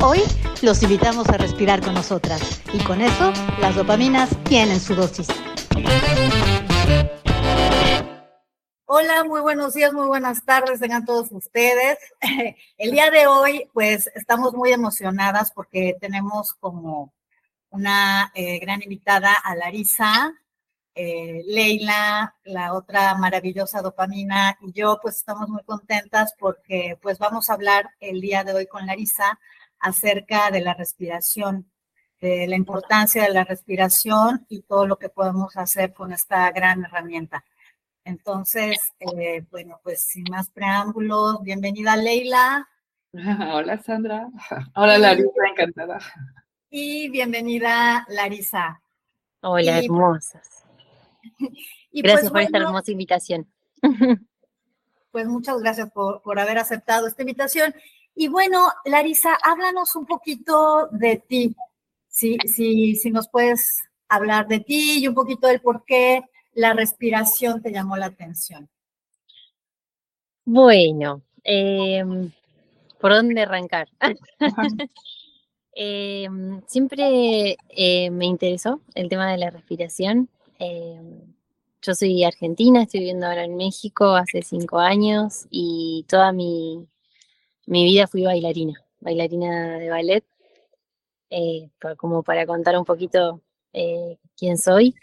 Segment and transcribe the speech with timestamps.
[0.00, 0.22] Hoy
[0.62, 5.28] los invitamos a respirar con nosotras y con eso las dopaminas tienen su dosis.
[8.86, 11.98] Hola, muy buenos días, muy buenas tardes, tengan todos ustedes.
[12.78, 17.12] El día de hoy, pues estamos muy emocionadas porque tenemos como
[17.70, 20.32] una eh, gran invitada a Larisa,
[21.00, 27.48] eh, Leila, la otra maravillosa dopamina y yo, pues estamos muy contentas porque pues vamos
[27.48, 29.38] a hablar el día de hoy con Larisa
[29.78, 31.70] acerca de la respiración,
[32.20, 36.84] de la importancia de la respiración y todo lo que podemos hacer con esta gran
[36.84, 37.44] herramienta.
[38.02, 42.68] Entonces, eh, bueno, pues sin más preámbulos, bienvenida Leila.
[43.54, 44.28] Hola Sandra.
[44.74, 46.00] Hola Larisa, encantada.
[46.70, 48.82] Y bienvenida Larisa.
[49.42, 50.67] Hola, hermosas.
[51.90, 53.46] Pues, gracias por esta hermosa invitación.
[55.10, 57.74] Pues muchas gracias por, por haber aceptado esta invitación.
[58.14, 61.56] Y bueno, Larisa, háblanos un poquito de ti.
[62.08, 66.72] Si, si, si nos puedes hablar de ti y un poquito del por qué la
[66.72, 68.68] respiración te llamó la atención.
[70.44, 72.32] Bueno, em,
[73.00, 73.88] ¿por dónde arrancar?
[75.80, 80.28] Em, siempre eh, me interesó el tema de la respiración.
[80.58, 81.34] Em,
[81.82, 86.88] yo soy argentina, estoy viviendo ahora en México hace cinco años y toda mi
[87.68, 90.24] mi vida fui bailarina, bailarina de ballet,
[91.30, 93.42] eh, como para contar un poquito
[93.74, 94.94] eh, quién soy.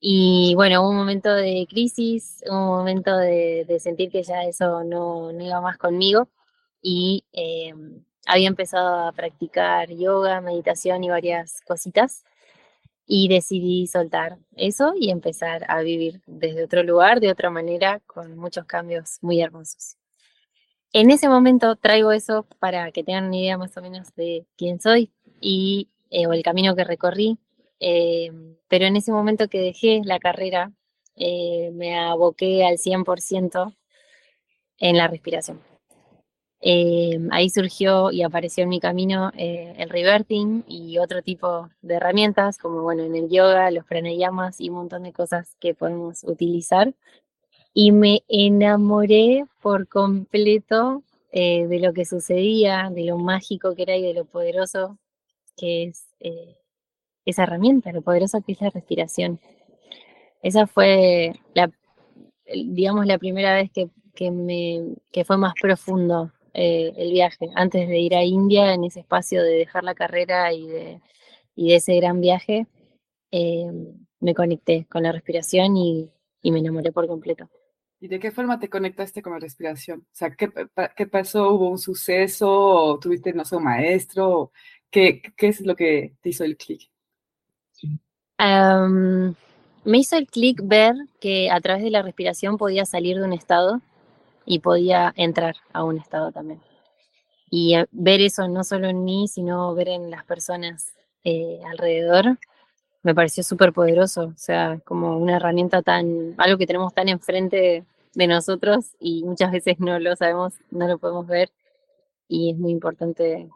[0.00, 5.30] Y bueno, hubo un momento de crisis, un momento de, sentir que ya eso no,
[5.40, 6.28] iba más conmigo
[6.82, 7.72] y eh,
[8.26, 12.24] había empezado a practicar yoga, meditación y varias cositas
[13.06, 18.36] y decidí soltar eso y empezar a vivir desde otro lugar, de otra manera, con
[18.36, 19.96] muchos cambios muy hermosos.
[20.92, 24.80] En ese momento traigo eso para que tengan una idea más o menos de quién
[24.80, 27.38] soy y eh, o el camino que recorrí.
[27.80, 28.32] Eh,
[28.68, 30.72] pero en ese momento que dejé la carrera,
[31.16, 33.76] eh, me aboqué al 100%
[34.78, 35.60] en la respiración.
[37.30, 42.82] Ahí surgió y apareció en mi camino el reverting y otro tipo de herramientas, como
[42.82, 46.92] bueno, en el yoga, los pranayamas y un montón de cosas que podemos utilizar
[47.78, 53.94] y me enamoré por completo eh, de lo que sucedía, de lo mágico que era
[53.96, 54.96] y de lo poderoso
[55.58, 56.56] que es eh,
[57.26, 59.38] esa herramienta, lo poderoso que es la respiración.
[60.40, 61.70] Esa fue, la,
[62.46, 67.98] digamos, la primera vez que, me, que fue más profundo eh, el viaje, antes de
[67.98, 71.00] ir a India, en ese espacio de dejar la carrera y de,
[71.54, 72.66] y de ese gran viaje,
[74.20, 76.10] me conecté con la respiración y
[76.42, 77.50] me enamoré por completo.
[77.98, 80.00] ¿Y de qué forma te conectaste con la respiración?
[80.00, 80.50] O sea, ¿qué,
[80.96, 81.52] qué pasó?
[81.54, 82.98] ¿Hubo un suceso?
[83.00, 84.52] ¿Tuviste, no sé, un maestro?
[84.90, 86.90] ¿Qué, qué es lo que te hizo el clic?
[88.38, 93.32] me hizo el clic ver que a través de la respiración podía salir de un
[93.32, 93.80] estado
[94.46, 96.60] y podía entrar a un estado también.
[97.50, 102.38] Y eh, ver eso no solo en mí, sino ver en las personas eh, alrededor,
[103.02, 107.84] me pareció súper poderoso, o sea, como una herramienta tan, algo que tenemos tan enfrente
[108.14, 111.50] de nosotros y muchas veces no lo sabemos, no lo podemos ver
[112.28, 113.48] y es muy importante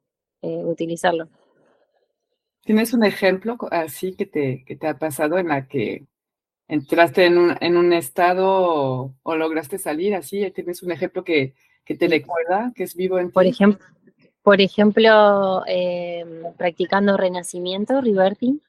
[0.43, 1.29] eh, utilizarlo.
[2.63, 6.05] ¿Tienes un ejemplo así que te, que te ha pasado en la que
[6.71, 10.49] entraste en un, en un estado o, lograste salir así?
[10.53, 11.55] ¿Tienes un ejemplo que,
[11.85, 13.33] que te recuerda, que es vivo en ti?
[13.33, 13.85] Por ejemplo,
[14.43, 16.25] por ejemplo eh,
[16.57, 18.61] practicando renacimiento, reverting,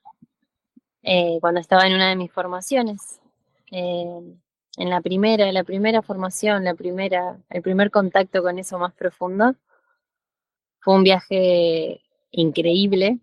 [1.03, 3.19] eh, cuando estaba en una de mis formaciones.
[3.71, 4.21] Eh,
[4.77, 9.53] en la primera, la primera formación, la primera, el primer contacto con eso más profundo,
[10.79, 12.01] fue un viaje
[12.31, 13.19] increíble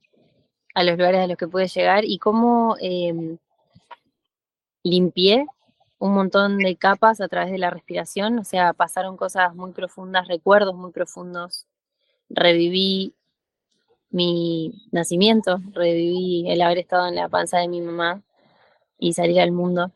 [0.75, 3.39] a los lugares a los que pude llegar y cómo em,
[4.83, 5.47] limpié
[5.99, 10.29] un montón de capas a través de la respiración, o sea, pasaron cosas muy profundas,
[10.29, 11.67] recuerdos muy profundos,
[12.31, 13.15] reviví
[14.11, 18.23] mi nacimiento, reviví el haber estado en la panza de mi mamá
[18.99, 19.93] y salir al mundo.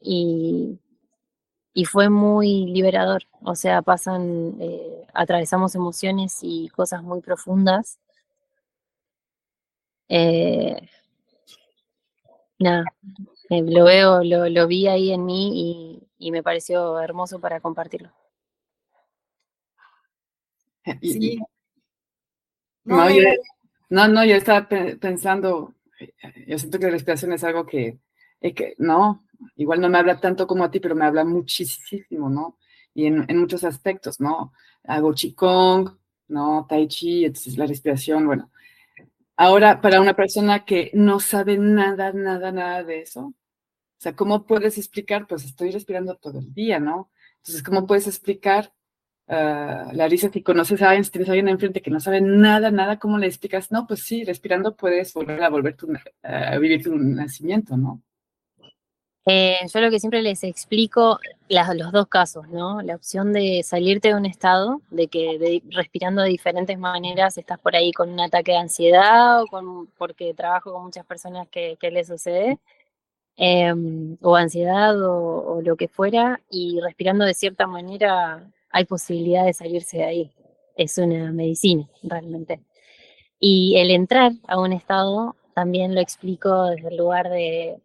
[0.00, 0.78] Y,
[1.86, 7.98] fue muy liberador, o sea, pasan, eh, atravesamos emociones y cosas muy profundas.
[10.08, 10.76] Eh,
[12.58, 12.84] nada,
[13.50, 18.12] eh, lo veo, lo, vi ahí en mí y, y me pareció hermoso para compartirlo.
[21.00, 21.38] Sí,
[22.84, 23.22] no, yo,
[23.88, 25.74] no, no, yo estaba pensando,
[26.46, 27.98] yo siento que la respiración es algo que,
[28.40, 29.24] que, no,
[29.56, 32.58] igual no me habla tanto como a ti, pero me habla muchísimo, ¿no?
[32.94, 34.52] y en, muchos aspectos, ¿no?
[34.84, 35.98] Hago Qigong,
[36.28, 36.66] ¿no?
[36.68, 38.50] Tai Chi, entonces la respiración, bueno.
[39.36, 43.34] Ahora, para una persona que no sabe nada, nada, nada de eso, o
[43.98, 45.26] sea, ¿cómo puedes explicar?
[45.26, 47.10] Pues estoy respirando todo el día, ¿no?
[47.38, 48.72] Entonces, ¿cómo puedes explicar,
[49.28, 52.70] uh, Larisa, si conoces a alguien, si tienes a alguien enfrente que no sabe nada,
[52.70, 53.72] nada, ¿cómo le explicas?
[53.72, 55.76] No, pues sí, respirando puedes volver a volver
[56.22, 58.02] a vivir tu nacimiento, ¿no?
[59.26, 61.18] Eh, yo lo que siempre les explico,
[61.48, 62.82] los dos casos, ¿no?
[62.82, 67.74] La opción de salirte de un estado, de que respirando de diferentes maneras estás por
[67.74, 72.06] ahí con un ataque de ansiedad o con, porque trabajo con muchas personas que, les
[72.08, 72.58] sucede,
[73.36, 79.54] em, o ansiedad o, lo que fuera, y respirando de cierta manera hay posibilidad de
[79.54, 80.32] salirse de ahí.
[80.76, 82.60] Es una medicina, realmente.
[83.40, 87.78] Y el entrar a un estado también lo explico desde el lugar de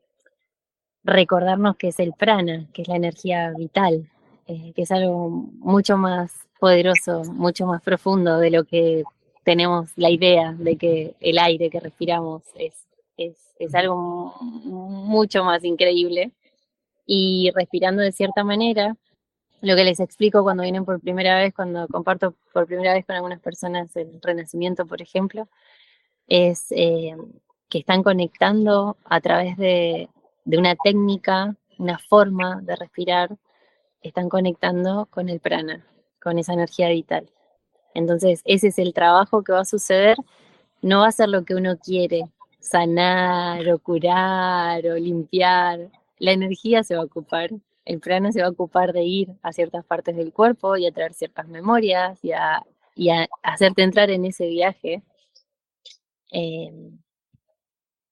[1.03, 4.09] recordarnos que es el prana, que es la energía vital,
[4.47, 9.03] eh, que es algo mucho más poderoso, mucho más profundo de lo que
[9.43, 12.73] tenemos la idea de que el aire que respiramos es,
[13.17, 16.31] es, es algo mucho más increíble.
[17.05, 18.95] Y respirando de cierta manera,
[19.61, 23.15] lo que les explico cuando vienen por primera vez, cuando comparto por primera vez con
[23.15, 25.47] algunas personas el renacimiento, por ejemplo,
[26.27, 27.15] es eh,
[27.69, 30.09] que están conectando a través de,
[30.45, 33.37] de una técnica, una forma de respirar,
[34.01, 35.85] están conectando con el prana,
[36.21, 37.29] con esa energía vital.
[37.93, 40.17] Entonces, ese es el trabajo que va a suceder.
[40.81, 45.89] No va a ser lo que uno quiere, sanar o curar o limpiar.
[46.17, 47.49] La energía se va a ocupar,
[47.85, 50.91] el prana se va a ocupar de ir a ciertas partes del cuerpo y a
[50.91, 52.63] traer ciertas memorias y a,
[53.43, 55.01] hacerte entrar en ese viaje.
[56.31, 56.71] Eh,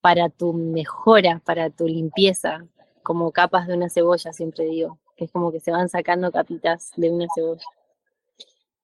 [0.08, 2.66] para tu mejora, para tu limpieza,
[3.04, 6.92] como capas de una cebolla, siempre digo, que es como que se van sacando capitas
[6.96, 7.66] de una cebolla.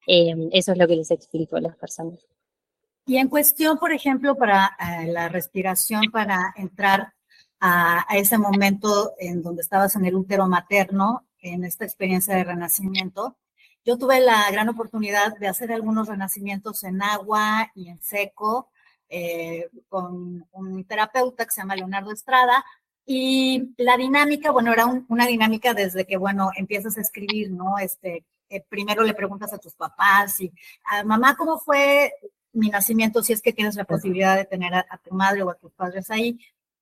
[0.05, 2.19] Em, eso es lo que les explico a las personas.
[3.05, 7.13] Y en cuestión, por ejemplo, para eh, la respiración, para entrar
[7.61, 13.37] a, ese momento en donde estabas en el útero materno, en esta experiencia de renacimiento,
[13.85, 18.72] yo tuve la gran oportunidad de hacer algunos renacimientos en agua y en seco,
[19.15, 22.65] eh, con un terapeuta que se llama Leonardo Estrada.
[23.05, 27.77] Y la dinámica, bueno, era una dinámica desde que, bueno, empiezas a escribir, ¿no?
[27.77, 30.51] Este, eh, primero le preguntas a tus papás y
[30.85, 32.11] a mamá, ¿cómo fue
[32.53, 33.21] mi nacimiento?
[33.21, 36.09] Si es que tienes la posibilidad de tener a, tu madre o a tus padres
[36.09, 36.39] ahí.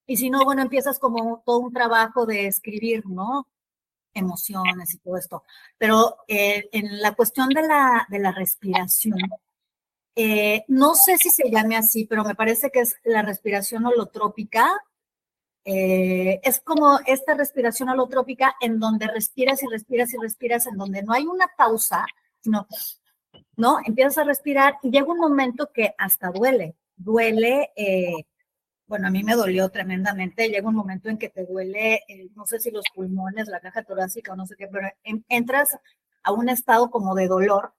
[0.07, 3.45] Y si no, bueno, empiezas como todo un trabajo de escribir, ¿no?
[4.13, 5.43] Emociones y todo esto.
[5.77, 9.17] Pero eh, en la cuestión de la, de la respiración,
[10.15, 14.69] eh, no sé si se llame así, pero me parece que es la respiración holotrópica.
[15.63, 21.03] Eh, es como esta respiración holotrópica en donde respiras y respiras y respiras, en donde
[21.03, 22.05] no hay una pausa,
[22.41, 22.67] sino,
[23.55, 23.77] ¿no?
[23.85, 26.75] Empiezas a respirar y llega un momento que hasta duele.
[26.95, 28.25] Duele, eh,
[28.87, 30.49] bueno, a mí me dolió tremendamente.
[30.49, 32.01] Llega un momento en que te duele,
[32.35, 34.89] no sé si los pulmones, la caja torácica o no sé qué, pero
[35.29, 35.77] entras
[36.23, 37.73] a un estado como de dolor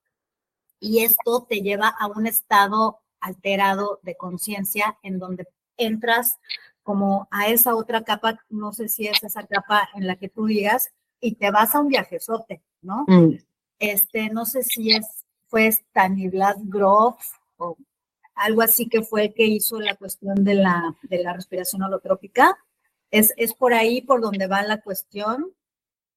[0.83, 5.47] y esto te lleva a un estado alterado de conciencia en donde
[5.77, 6.39] entras
[6.83, 10.47] como a esa otra capa, no sé si es esa capa en la que tú
[10.47, 13.05] digas, y te vas a un viajezote, ¿no?
[13.07, 13.37] Mm.
[13.79, 15.07] Este, no sé si es,
[15.47, 17.17] fue Stanislas Grof
[17.59, 17.77] o
[18.35, 22.59] algo así que fue el que hizo la cuestión de la, de la respiración holotrópica.
[23.13, 25.53] ¿Es, ¿Es por ahí por donde va la cuestión?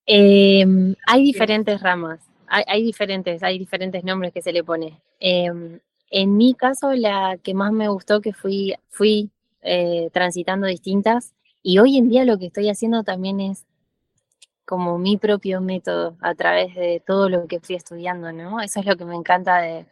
[0.07, 5.01] Em, hay diferentes ramas hay, diferentes, hay diferentes nombres que se le pone.
[5.19, 5.79] Em,
[6.11, 11.79] en mi caso, la que más me gustó, que fui, fui eh, transitando distintas, y
[11.79, 13.65] hoy en día lo que estoy haciendo también es
[14.65, 18.61] como mi propio método a través de todo lo que fui estudiando, ¿no?
[18.61, 19.85] Eso es lo que me encanta de,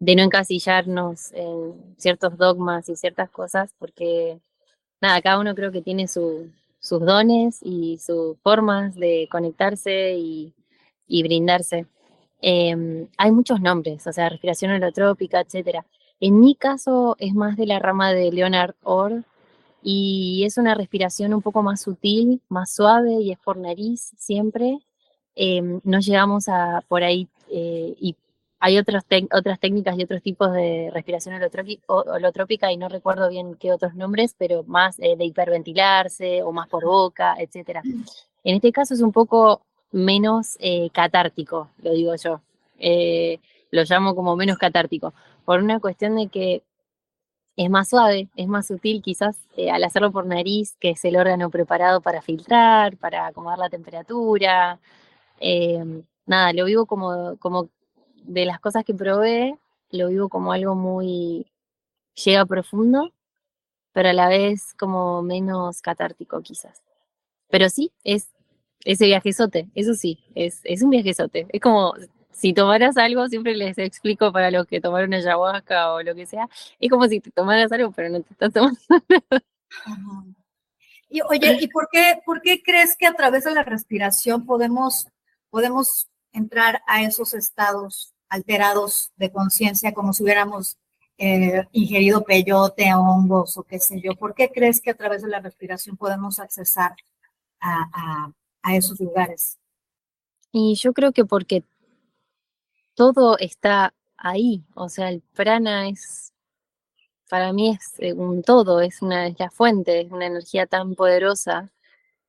[0.00, 4.40] no encasillarnos en ciertos dogmas y ciertas cosas, porque
[5.00, 6.50] nada, cada uno creo que tiene sus
[6.90, 10.54] dones y sus formas de conectarse y,
[11.08, 11.86] y brindarse.
[12.40, 15.84] Em, hay muchos nombres, o sea, respiración holotrópica, etcétera.
[16.20, 19.24] En mi caso es más de la rama de Leonard Orr
[19.82, 24.78] y es una respiración un poco más sutil, más suave y es por nariz siempre.
[25.34, 28.16] Em, no llegamos a por ahí eh, y
[28.60, 31.40] hay otras otras técnicas y otros tipos de respiración
[31.86, 36.68] holotrópica y no recuerdo bien qué otros nombres, pero más eh, de hiperventilarse o más
[36.68, 37.82] por boca, etcétera.
[37.84, 42.40] En este caso es un poco menos eh, catártico, lo digo yo.
[42.78, 43.40] Eh,
[43.70, 45.12] lo llamo como menos catártico,
[45.44, 46.62] por una cuestión de que
[47.56, 51.16] es más suave, es más sutil quizás eh, al hacerlo por nariz, que es el
[51.16, 54.78] órgano preparado para filtrar, para acomodar la temperatura.
[56.26, 57.68] nada, lo vivo como, como
[58.22, 59.58] de las cosas que probé,
[59.90, 61.46] lo vivo como algo muy,
[62.24, 63.12] llega profundo,
[63.92, 66.82] pero a la vez como menos catártico quizás.
[67.48, 68.28] Pero sí, es
[68.84, 71.46] ese viajezote, eso sí, es, es un viajezote.
[71.52, 71.94] Es como
[72.38, 76.48] si tomaras algo, siempre les explico para los que tomaron ayahuasca o lo que sea,
[76.78, 79.42] es como si te tomaras algo, pero no te estás tomando nada.
[81.10, 85.08] Y oye, ¿y por qué, por qué crees que a través de la respiración podemos,
[85.50, 90.76] podemos entrar a esos estados alterados de conciencia como si hubiéramos
[91.16, 94.14] eh, ingerido peyote, hongos o qué sé yo?
[94.14, 96.94] ¿Por qué crees que a través de la respiración podemos accesar
[97.58, 98.32] a, a
[98.76, 99.58] esos lugares?
[100.52, 101.64] Y yo creo que porque
[102.94, 106.32] todo está ahí, o sea, el prana es,
[107.30, 110.94] para mí es eh, un todo, es una es la fuente, es una energía tan
[110.94, 111.70] poderosa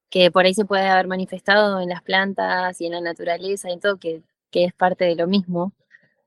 [0.09, 3.79] que por ahí se puede haber manifestado en las plantas y en la naturaleza y
[3.79, 5.73] todo, que, que es parte de lo mismo.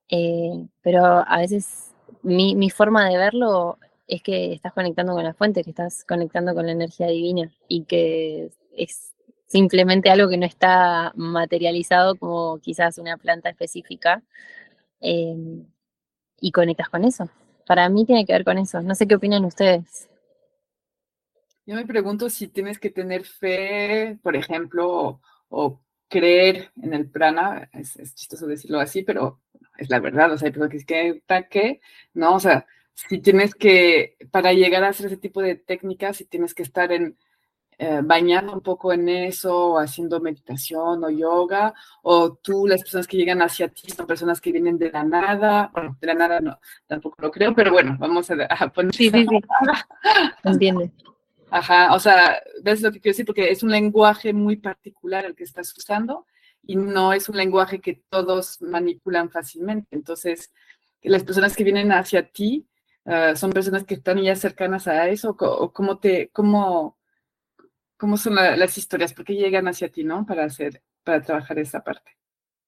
[0.08, 1.92] Eh, pero a veces
[2.22, 6.54] mi, mi, forma de verlo es que estás conectando con la fuente, que estás conectando
[6.54, 9.14] con la energía divina y que es
[9.52, 14.22] simplemente algo que no está materializado como quizás una planta específica,
[15.00, 15.66] em,
[16.40, 17.28] y conectas con eso.
[17.66, 18.80] Para mí tiene que ver con eso.
[18.80, 20.08] No sé qué opinan ustedes.
[21.66, 27.70] Yo me pregunto si tienes que tener fe, por ejemplo, o, creer en el prana,
[27.72, 29.40] es, chistoso decirlo así, pero
[29.78, 31.80] es la verdad, o sea, hay personas que que,
[32.14, 32.34] ¿no?
[32.34, 36.54] O sea, si tienes que, para llegar a hacer ese tipo de técnicas, si tienes
[36.54, 37.16] que estar en,
[37.84, 43.16] eh, bañando un poco en eso, haciendo meditación o yoga, o tú, las personas que
[43.16, 46.60] llegan hacia ti son personas que vienen de la nada, bueno, de la nada no,
[46.86, 48.94] tampoco lo creo, pero bueno, vamos a, poner...
[48.94, 49.40] Sí, sí, sí,
[50.44, 50.92] entiende.
[51.50, 55.34] Ajá, o sea, ves lo que quiero decir, porque es un lenguaje muy particular el
[55.34, 56.26] que estás usando
[56.62, 59.88] y no es un lenguaje que todos manipulan fácilmente.
[59.90, 60.52] Entonces,
[61.02, 62.64] las personas que vienen hacia ti
[63.06, 66.96] uh, son personas que están ya cercanas a eso, o cómo te, cómo,
[68.02, 69.14] ¿Cómo son las historias?
[69.14, 70.26] ¿Por qué llegan hacia ti, no?
[70.26, 72.10] Para hacer, para trabajar esa parte.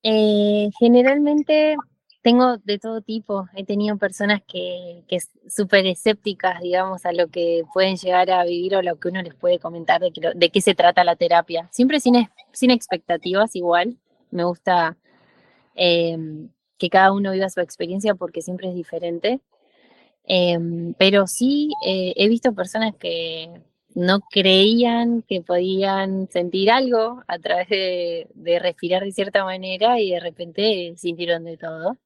[0.04, 1.74] Eh, generalmente
[2.22, 3.48] tengo de todo tipo.
[3.56, 8.76] He tenido personas que, que súper escépticas, digamos, a lo que pueden llegar a vivir
[8.76, 11.68] o lo que uno les puede comentar de, qué se trata la terapia.
[11.72, 13.98] Siempre sin, sin expectativas, igual.
[14.30, 14.96] Me gusta
[15.74, 16.48] em,
[16.78, 19.40] que cada uno viva su experiencia porque siempre es diferente.
[20.22, 27.38] Em, pero sí eh, he visto personas que no creían que podían sentir algo a
[27.38, 28.28] través de,
[28.60, 31.96] respirar de cierta manera y de repente sintieron de todo.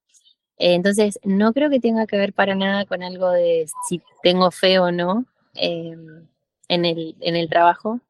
[0.59, 4.79] entonces, no creo que tenga que ver para nada con algo de si tengo fe
[4.79, 6.27] o no em,
[6.69, 8.01] en, el, en el trabajo,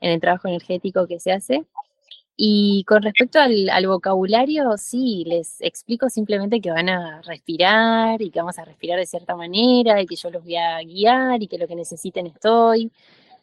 [0.00, 1.64] en el trabajo energético que se hace.
[2.36, 8.30] Y con respecto al, al, vocabulario, sí, les explico simplemente que van a respirar y
[8.30, 11.48] que vamos a respirar de cierta manera y que yo los voy a guiar y
[11.48, 12.90] que lo que necesiten estoy.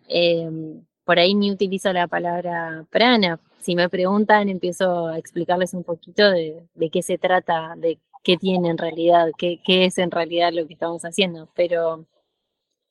[0.07, 3.39] Em, por ahí ni utilizo la palabra prana.
[3.61, 8.69] Si me preguntan, empiezo a explicarles un poquito de, qué se trata, de qué tiene
[8.69, 11.49] en realidad, qué, qué, es en realidad lo que estamos haciendo.
[11.55, 12.05] Pero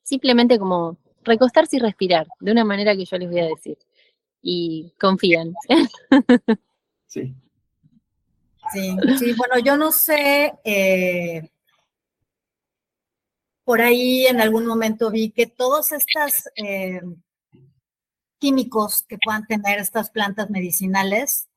[0.03, 3.77] simplemente como recostarse y respirar, de una manera que yo les voy a decir.
[4.41, 5.53] Y confían.
[7.07, 7.35] Sí.
[8.73, 11.49] Sí, sí, bueno, yo no sé, eh,
[13.63, 17.01] por ahí en algún momento vi que todos estos eh,
[18.39, 21.47] químicos que puedan tener estas plantas medicinales,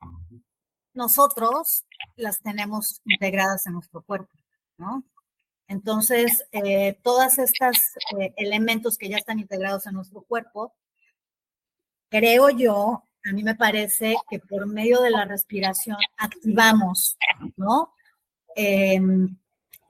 [0.92, 1.84] nosotros
[2.16, 4.32] las tenemos integradas en nuestro cuerpo,
[4.76, 5.02] ¿no?
[5.66, 7.78] Entonces, eh, todos estos
[8.18, 10.74] eh, elementos que ya están integrados en nuestro cuerpo,
[12.10, 17.16] creo yo, a mí me parece que por medio de la respiración activamos,
[17.56, 17.94] ¿no?
[18.54, 19.36] Em,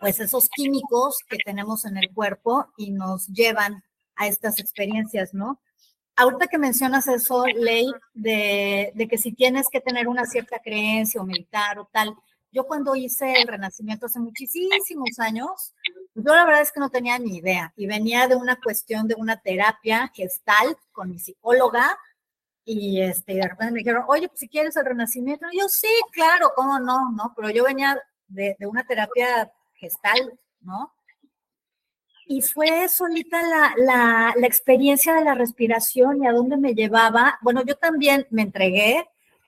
[0.01, 3.83] pues esos químicos que tenemos en el cuerpo y nos llevan
[4.17, 5.61] a estas experiencias, ¿no?
[6.17, 11.25] Ahorita que mencionas eso, Ley, de, que si tienes que tener una cierta creencia o
[11.25, 12.15] meditar o tal,
[12.53, 15.75] yo cuando hice el renacimiento hace muchísimos años,
[16.15, 19.17] yo la verdad es que no tenía ni idea y venía de una cuestión de
[19.17, 21.99] una terapia gestal con mi psicóloga
[22.65, 25.89] y este, de repente me dijeron, oye, pues si quieres el renacimiento, y yo sí,
[26.13, 27.33] claro, cómo no, ¿no?
[27.37, 30.95] Pero yo venía de, de una terapia gestal, ¿no?
[32.27, 37.39] Y fue solita la, la, la, experiencia de la respiración y a dónde me llevaba.
[37.43, 39.07] Bueno, yo también me entregué,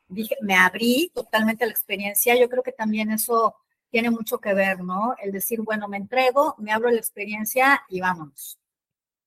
[0.08, 2.38] dije, me abrí totalmente a la experiencia.
[2.38, 3.56] Yo creo que también eso
[3.90, 5.14] tiene mucho que ver, ¿no?
[5.22, 8.58] El decir, bueno, me entrego, me abro la experiencia y vámonos.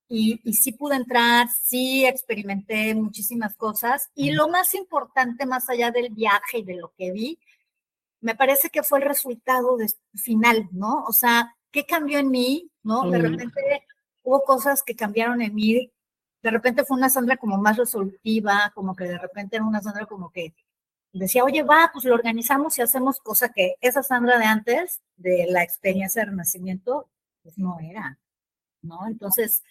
[0.07, 4.09] Y, y sí pude entrar, sí experimenté muchísimas cosas.
[4.15, 7.39] Y lo más importante, más allá del viaje y de lo que vi,
[8.21, 11.03] me parece que fue el resultado de, final, ¿no?
[11.05, 12.69] O sea, ¿qué cambió en mí?
[12.83, 13.09] ¿No?
[13.09, 13.87] De repente
[14.23, 15.91] hubo cosas que cambiaron en mí.
[16.41, 20.05] De repente fue una Sandra como más resolutiva, como que de repente era una Sandra
[20.05, 20.53] como que
[21.11, 25.47] decía, oye, va, pues lo organizamos y hacemos cosa que esa Sandra de antes, de
[25.49, 27.09] la experiencia de renacimiento,
[27.43, 28.19] pues no era,
[28.81, 29.07] ¿no?
[29.07, 29.63] Entonces,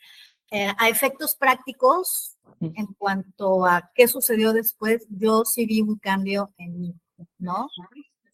[0.51, 6.53] eh, a efectos prácticos, en cuanto a qué sucedió después, yo sí vi un cambio
[6.57, 6.95] en mí,
[7.39, 7.69] ¿no?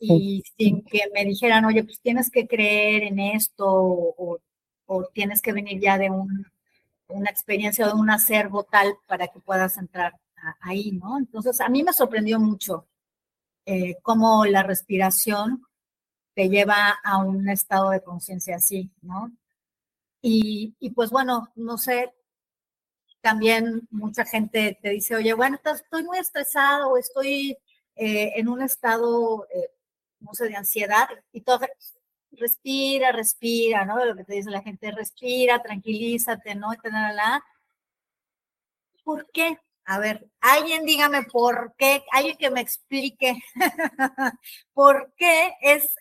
[0.06, 4.38] Y sin que me dijeran, oye, pues tienes que creer en esto o,
[5.12, 9.76] tienes que venir ya de una experiencia o de un acervo tal para que puedas
[9.78, 10.14] entrar
[10.60, 11.18] ahí, ¿no?
[11.18, 12.86] Entonces, a mí me sorprendió mucho
[13.66, 15.64] eh, cómo la respiración
[16.34, 19.32] te lleva a un estado de conciencia así, ¿no?
[20.20, 22.14] Y, pues bueno, no sé,
[23.20, 27.56] también mucha gente te dice, oye, bueno, estoy muy estresado estoy
[27.96, 29.70] eh, en un estado, eh,
[30.32, 31.60] sé, de ansiedad y todo,
[32.38, 34.04] respira, respira, ¿no?
[34.04, 36.70] Lo que te dice la gente, respira, tranquilízate, ¿no?
[39.04, 39.58] ¿Por qué?
[39.86, 43.34] A ver, alguien dígame por qué, alguien que me explique
[44.72, 45.94] por qué es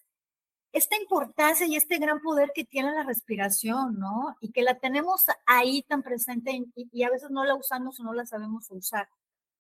[0.72, 4.36] esta importancia y este gran poder que tiene la respiración, ¿no?
[4.40, 8.14] Y que la tenemos ahí tan presente y, a veces no la usamos o no
[8.14, 9.08] la sabemos usar,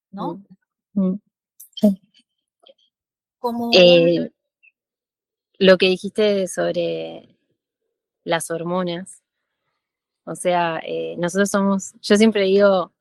[0.10, 0.41] ¿no?
[0.93, 1.22] Mm, mm,
[1.75, 2.01] sí.
[3.39, 3.72] Como...
[3.74, 4.32] Eh,
[5.60, 7.30] lo que dijiste sobre
[8.24, 9.22] las hormonas,
[10.26, 12.92] o sea, eh, nosotros somos, yo siempre digo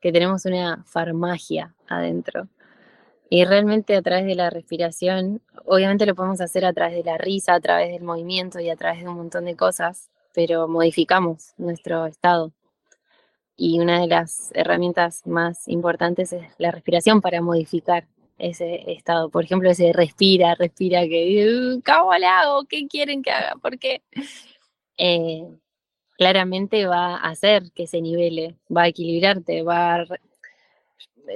[0.00, 2.48] que tenemos una farmacia adentro
[3.34, 7.16] y realmente a través de la respiración, obviamente lo podemos hacer a través de la
[7.16, 11.54] risa, a través del movimiento y a través de un montón de cosas, pero modificamos
[11.56, 12.52] nuestro estado.
[13.56, 18.06] Y una de las herramientas más importantes es la respiración para modificar
[18.42, 19.30] ese estado.
[19.30, 22.64] Por ejemplo, ese respira, respira, que ¿cómo le hago?
[22.64, 23.54] ¿Qué quieren que haga?
[23.62, 24.02] ¿Por qué?
[24.98, 25.46] Eh,
[26.18, 30.06] claramente va a hacer que se nivele, va a equilibrarte, va a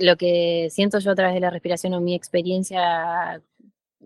[0.00, 3.40] lo que siento yo a través de la respiración o mi experiencia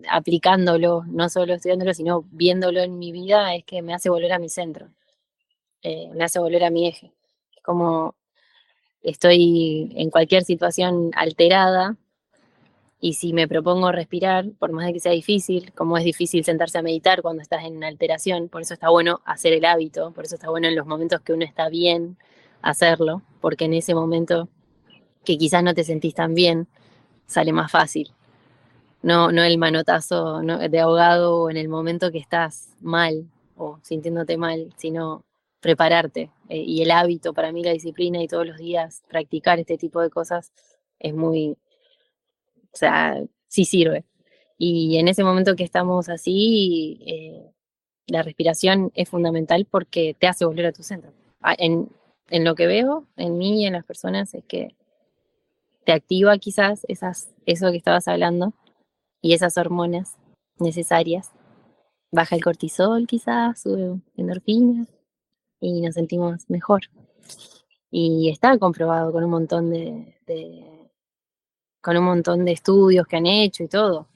[0.08, 4.38] aplicándolo, no solo estudiándolo, sino viéndolo en mi vida, es que me hace volver a
[4.38, 4.88] mi centro,
[5.82, 7.12] eh, me hace volver a mi eje.
[7.56, 8.14] Es como
[9.02, 11.96] estoy en cualquier situación alterada
[13.00, 16.78] y si me propongo respirar, por más de que sea difícil, como es difícil sentarse
[16.78, 20.34] a meditar cuando estás en alteración, por eso está bueno hacer el hábito, por eso
[20.34, 22.18] está bueno en los momentos que uno está bien
[22.60, 24.48] hacerlo, porque en ese momento
[25.24, 26.68] que quizás no te sentís tan bien,
[27.26, 28.12] sale más fácil.
[29.02, 34.74] No, no el manotazo de ahogado en el momento que estás mal o sintiéndote mal,
[34.76, 35.24] sino
[35.60, 36.30] prepararte.
[36.50, 40.02] Eh, y el hábito, para mí la disciplina y todos los días practicar este tipo
[40.02, 40.52] de cosas
[40.98, 41.56] es muy,
[42.72, 44.04] o sea, sí sirve.
[44.58, 47.50] Y en ese momento que estamos así, eh,
[48.06, 51.12] la respiración es fundamental porque te hace volver a tu centro.
[51.40, 51.90] Ah, en,
[52.30, 54.76] lo que veo, en mí y en las personas, es que
[55.84, 58.52] te activa quizás esas, eso que estabas hablando
[59.22, 60.16] y esas hormonas
[60.58, 61.30] necesarias.
[62.12, 64.88] Baja el cortisol quizás, sube endorfinas
[65.60, 66.82] y nos sentimos mejor.
[67.90, 70.16] Y está comprobado con un montón de,
[71.80, 74.06] con un montón de estudios que han hecho y todo.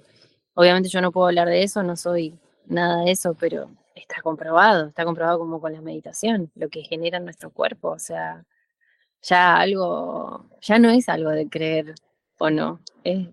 [0.55, 4.89] Obviamente yo no puedo hablar de eso, no soy nada de eso, pero está comprobado,
[4.89, 8.45] está comprobado como con la meditación, lo que genera en nuestro cuerpo, o sea,
[9.23, 11.95] ya algo, ya no es algo de creer
[12.39, 12.81] o no,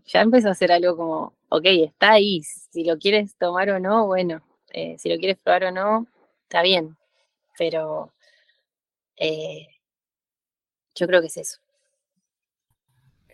[0.05, 4.07] ya empezó a ser algo como, ok, está ahí, si lo quieres tomar o no,
[4.07, 4.41] bueno,
[4.73, 6.07] eh, si lo quieres probar o no,
[6.43, 6.97] está bien,
[7.57, 8.11] pero
[9.17, 9.67] eh,
[10.95, 11.60] yo creo que es eso.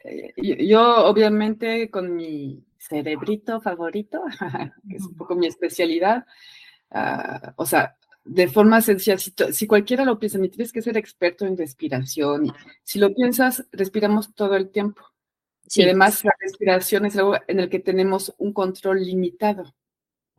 [0.03, 4.23] Eh, yo, obviamente, con mi cerebrito favorito,
[4.89, 6.25] que es un poco mi especialidad,
[6.91, 11.45] ah, o sea, de forma sencilla, si, cualquiera lo piensa, ni tienes que ser experto
[11.45, 12.53] en respiración.
[12.83, 15.01] Si lo piensas, respiramos todo el tiempo.
[15.73, 19.73] Y además la respiración es algo en el que tenemos un control limitado.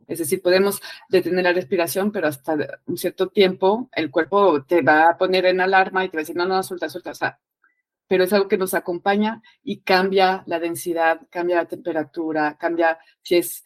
[0.07, 5.09] Es decir, podemos detener la respiración, pero hasta un cierto tiempo el cuerpo te va
[5.09, 7.11] a poner en alarma y te va a decir, no, no, suelta, suelta.
[7.11, 7.39] O sea,
[8.09, 13.35] pero es algo que nos acompaña y cambia la densidad, cambia la temperatura, cambia si
[13.35, 13.63] es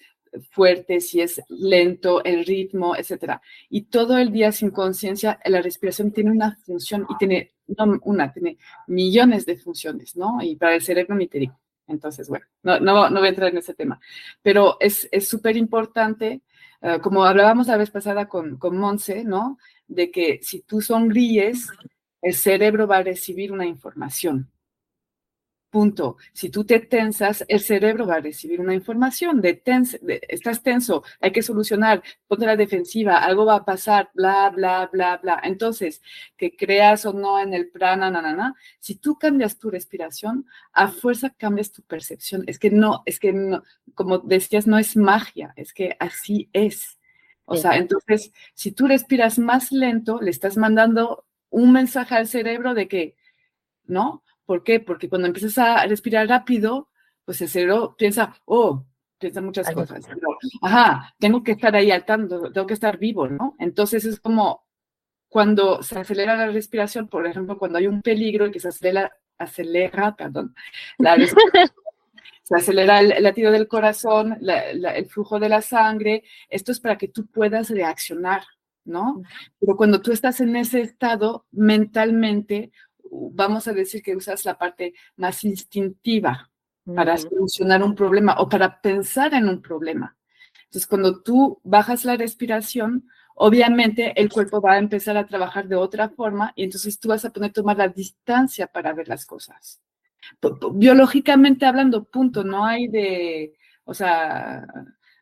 [0.52, 3.42] fuerte, si es lento, el ritmo, etcétera.
[3.70, 8.34] Y todo el día sin conciencia, la respiración tiene una función y tiene, no una,
[8.34, 10.40] tiene millones de funciones, ¿no?
[10.42, 11.58] Y para el cerebro ni te digo.
[11.88, 14.00] Entonces, bueno, no, no, no voy a entrar en ese tema,
[14.42, 16.42] pero es súper importante,
[16.82, 19.58] eh, como hablábamos la vez pasada con, con Monse, ¿no?
[19.88, 21.70] De que si tú sonríes,
[22.24, 24.50] el cerebro va a recibir una información.
[25.70, 26.18] Punto.
[26.34, 31.04] Si tú te tensas, el cerebro va a recibir una información de, tens, estás tenso,
[31.20, 35.42] hay que solucionar, ponte la defensiva, algo va a pasar, bla, bla, bla, bla.
[35.44, 36.02] Entonces,
[36.38, 40.46] que creas o no en el prana, na, na, na, si tú cambias tu respiración,
[40.74, 42.44] a fuerza cambias tu percepción.
[42.46, 43.64] Es que no, es que no,
[43.96, 47.00] como decías, no es magia, es que así es.
[47.46, 52.74] O sea, entonces, si tú respiras más lento, le estás mandando un mensaje al cerebro
[52.74, 53.16] de que,
[53.86, 54.24] ¿no?
[54.46, 54.80] ¿Por qué?
[54.80, 56.90] Porque cuando empiezas a respirar rápido,
[57.26, 58.84] pues el cerebro piensa, oh,
[59.20, 60.06] piensa muchas cosas.
[60.62, 63.56] ajá, tengo que estar ahí al tanto, tengo que estar vivo, ¿no?
[63.60, 64.66] Entonces es como
[65.30, 69.12] cuando se acelera la respiración, por ejemplo, cuando hay un peligro y que se acelera,
[69.38, 70.56] acelera perdón,
[70.98, 71.16] la
[72.44, 76.24] se acelera el, latido del corazón, el flujo de la sangre.
[76.50, 78.44] Esto es para que tú puedas reaccionar,
[78.86, 79.22] ¿no?
[79.60, 82.72] Pero cuando tú estás en ese estado mentalmente,
[83.12, 86.50] vamos a decir que usas la parte más instintiva
[86.96, 90.18] para solucionar un problema o para pensar en un problema.
[90.66, 95.76] Entonces, cuando tú bajas la respiración, obviamente el cuerpo va a empezar a trabajar de
[95.76, 99.80] otra forma y entonces tú vas a poder tomar la distancia para ver las cosas.
[100.74, 103.54] Biológicamente hablando, punto, no hay de,
[103.86, 104.66] o sea,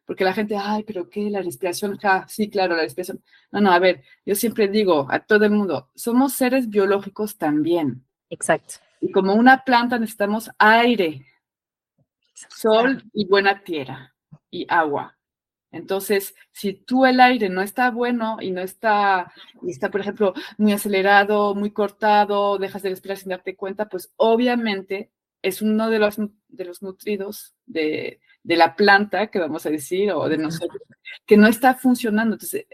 [0.05, 1.29] porque la gente, ay, pero ¿qué?
[1.29, 3.23] La respiración, ja, sí, claro, la respiración.
[3.51, 8.05] No, no, a ver, yo siempre digo a todo el mundo, somos seres biológicos también.
[8.29, 8.75] Exacto.
[8.99, 11.25] Y como una planta necesitamos aire,
[12.49, 14.13] sol y buena tierra
[14.49, 15.17] y agua.
[15.71, 20.33] Entonces, si tú el aire no está bueno y no está, y está, por ejemplo,
[20.57, 25.11] muy acelerado, muy cortado, dejas de respirar sin darte cuenta, pues obviamente
[25.41, 30.11] es uno de los, de los nutridos de, de la planta, que vamos a decir,
[30.11, 30.81] o de nosotros,
[31.25, 32.35] que no está funcionando.
[32.35, 32.65] Entonces,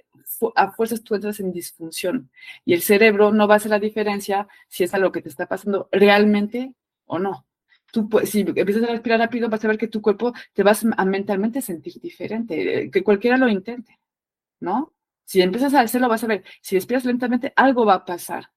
[0.56, 2.30] a fuerzas tú entras en disfunción
[2.66, 5.48] y el cerebro no va a hacer la diferencia si es algo que te está
[5.48, 6.74] pasando realmente
[7.06, 7.46] o no.
[7.92, 11.06] Tú, si empiezas a respirar rápido, vas a ver que tu cuerpo te vas a
[11.06, 13.98] mentalmente sentir diferente, eh, que cualquiera lo intente,
[14.60, 14.94] ¿no?
[15.24, 18.52] Si empiezas a hacerlo, vas a ver, si respiras lentamente, algo va a pasar.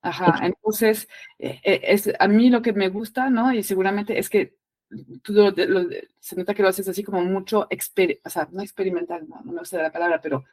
[0.00, 3.52] Ajá, entonces, eh, eh, es, a mí lo que me gusta, ¿no?
[3.52, 4.56] Y seguramente es que
[5.22, 5.34] tú
[6.20, 9.82] se nota que lo haces así como mucho, o sea, no experimental, no, me gusta
[9.82, 10.44] la palabra, pero,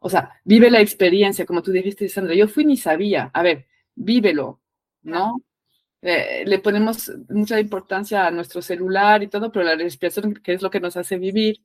[0.00, 3.66] o sea, vive la experiencia, como tú dijiste, Sandra, yo fui ni sabía, a ver,
[3.94, 4.60] vívelo,
[5.02, 5.42] ¿no?
[6.02, 10.62] Eh, le ponemos mucha importancia a nuestro celular y todo, pero la respiración, que es
[10.62, 11.60] lo que nos hace vivir,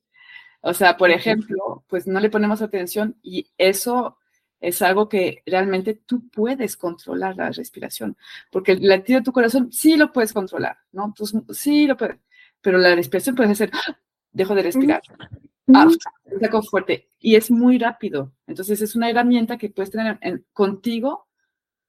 [0.61, 4.17] o sea, por ejemplo, pues no le ponemos atención y eso
[4.60, 8.17] es algo que realmente tú puedes controlar la respiración,
[8.52, 11.13] porque el latido de tu corazón sí lo puedes controlar, ¿no?
[11.15, 12.17] Tú, sí lo puedes,
[12.62, 13.98] pero la respiración puede ser, ¡ah!
[14.32, 15.02] dejo de respirar,
[15.74, 15.88] ah,
[16.41, 18.34] saco fuerte, y es muy rápido.
[18.48, 20.20] Entonces es una herramienta que puedes tener
[20.54, 21.28] contigo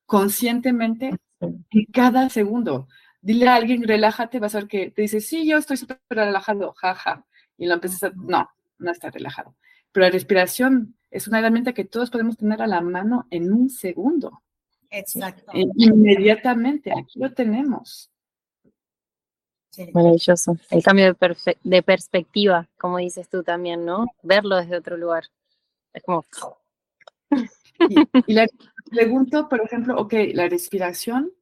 [0.06, 2.88] conscientemente en cada segundo.
[3.20, 6.72] Dile a alguien, relájate, vas a ver que te dice, sí, yo estoy súper relajado,
[6.74, 7.26] jaja,
[7.56, 9.54] y lo empiezas a, no, no está relajado.
[9.92, 13.70] Pero la respiración es una herramienta que todos podemos tener a la mano en un
[13.70, 14.42] segundo.
[14.90, 15.52] Exacto.
[15.54, 18.10] Eh, inmediatamente, aquí lo tenemos.
[19.92, 20.56] Maravilloso.
[20.70, 24.06] El cambio de, de, perspectiva, como dices tú también, ¿no?
[24.22, 25.24] Verlo desde otro lugar.
[25.92, 26.24] Es como...
[28.26, 28.48] Y, le
[28.90, 31.32] pregunto, por ejemplo, ok, la respiración,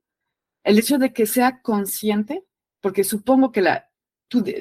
[0.64, 2.44] el hecho de que sea consciente,
[2.82, 3.88] porque supongo que la,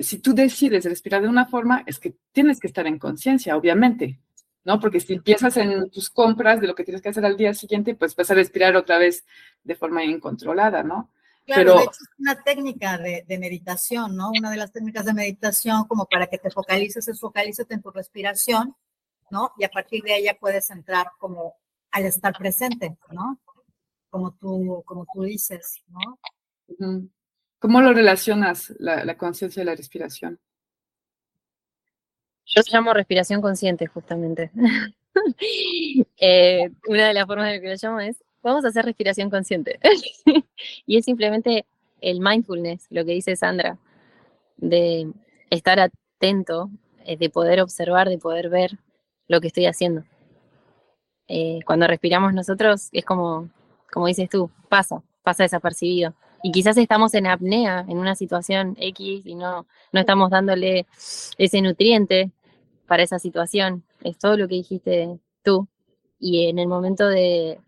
[0.01, 4.19] si tú decides respirar de una forma, es que tienes que estar en conciencia, obviamente.
[4.65, 4.79] ¿no?
[4.79, 7.95] Porque si piensas en tus compras de lo que tienes que hacer al día siguiente,
[7.95, 9.23] pues vas a respirar otra vez
[9.63, 11.11] de forma incontrolada, ¿no?
[11.45, 14.31] Claro, Pero, de hecho es una técnica de, meditación, ¿no?
[14.31, 17.91] Una de las técnicas de meditación como para que te focalices, es focalízate en tu
[17.91, 18.75] respiración,
[19.29, 19.51] ¿no?
[19.59, 21.53] Y a partir de ella puedes entrar como
[21.91, 23.39] al estar presente, ¿no?
[24.09, 26.19] Como tú, como tú dices, ¿no?
[27.65, 30.39] ¿Cómo lo relacionas la conciencia de la respiración?
[32.45, 34.51] Yo llamo respiración consciente, justamente.
[36.17, 39.79] Eh, una de las formas de que lo llamo es, vamos a hacer respiración consciente.
[40.85, 41.65] y es simplemente
[42.01, 43.79] el mindfulness, lo que dice Sandra,
[44.57, 45.11] de
[45.49, 46.69] estar atento,
[47.05, 48.77] eh, de poder observar, de poder ver
[49.27, 50.03] lo que estoy haciendo.
[51.29, 53.49] Eh, cuando respiramos nosotros es como,
[53.91, 56.13] como dices tú, pasa, pasa desapercibido.
[56.45, 60.85] Y quizás estamos en apnea, en una situación X, y no, no estamos dándole
[61.39, 62.29] ese nutriente
[62.85, 63.83] para esa situación.
[64.03, 65.67] Es todo lo que dijiste tú.
[66.19, 67.59] Y en el momento de,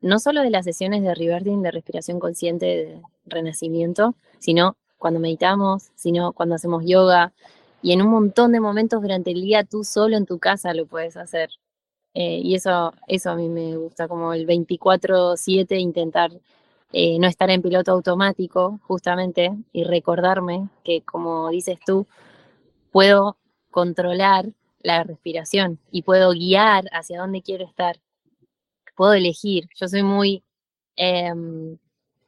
[0.00, 5.90] no solo de las sesiones de reverting, de respiración consciente, de renacimiento, sino cuando meditamos,
[5.96, 7.32] sino cuando hacemos yoga.
[7.82, 10.86] Y en un montón de momentos durante el día tú solo en tu casa lo
[10.86, 11.50] puedes hacer.
[12.14, 16.30] Eh, y eso, eso a mí me gusta, como el 24/7 intentar
[16.92, 22.06] eh, no estar en piloto automático, justamente, y recordarme que, como dices tú,
[22.90, 23.36] puedo
[23.70, 24.46] controlar
[24.82, 28.00] la respiración y puedo guiar hacia dónde quiero estar.
[28.96, 29.68] Puedo elegir.
[29.76, 30.42] Yo soy muy
[30.96, 31.78] em,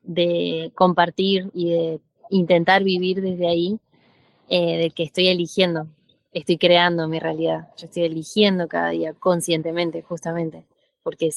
[0.03, 3.81] de compartir y de intentar vivir desde ahí,
[4.49, 5.89] eh, de que estoy eligiendo,
[6.33, 7.69] estoy creando mi realidad.
[7.77, 10.65] Yo estoy eligiendo cada día conscientemente, justamente,
[11.03, 11.31] porque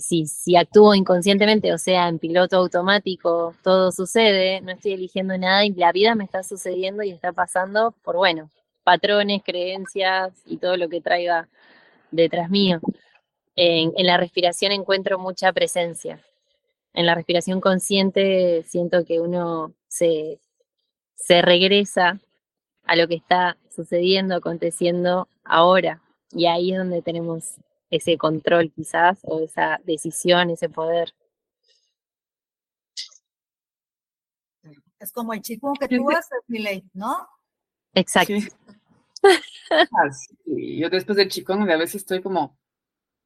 [0.00, 5.64] si, si, actúo inconscientemente, o sea, en piloto automático, todo sucede, no estoy eligiendo nada
[5.64, 8.50] y la vida me está sucediendo y está pasando por, bueno,
[8.82, 11.48] patrones, creencias y todo lo que traiga
[12.10, 12.80] detrás mío.
[13.56, 16.24] En, la respiración encuentro mucha presencia.
[16.94, 20.40] En la respiración consciente siento que uno se,
[21.14, 22.18] se regresa
[22.84, 26.00] a lo que está sucediendo, aconteciendo ahora.
[26.32, 27.56] Y ahí es donde tenemos
[27.90, 31.14] ese control quizás, o esa decisión, ese poder.
[34.98, 37.28] Es como el chico que tú haces, ley, ¿no?
[37.94, 38.34] Exacto.
[39.70, 40.08] Ah,
[40.46, 42.56] yo después del chicón a veces estoy como,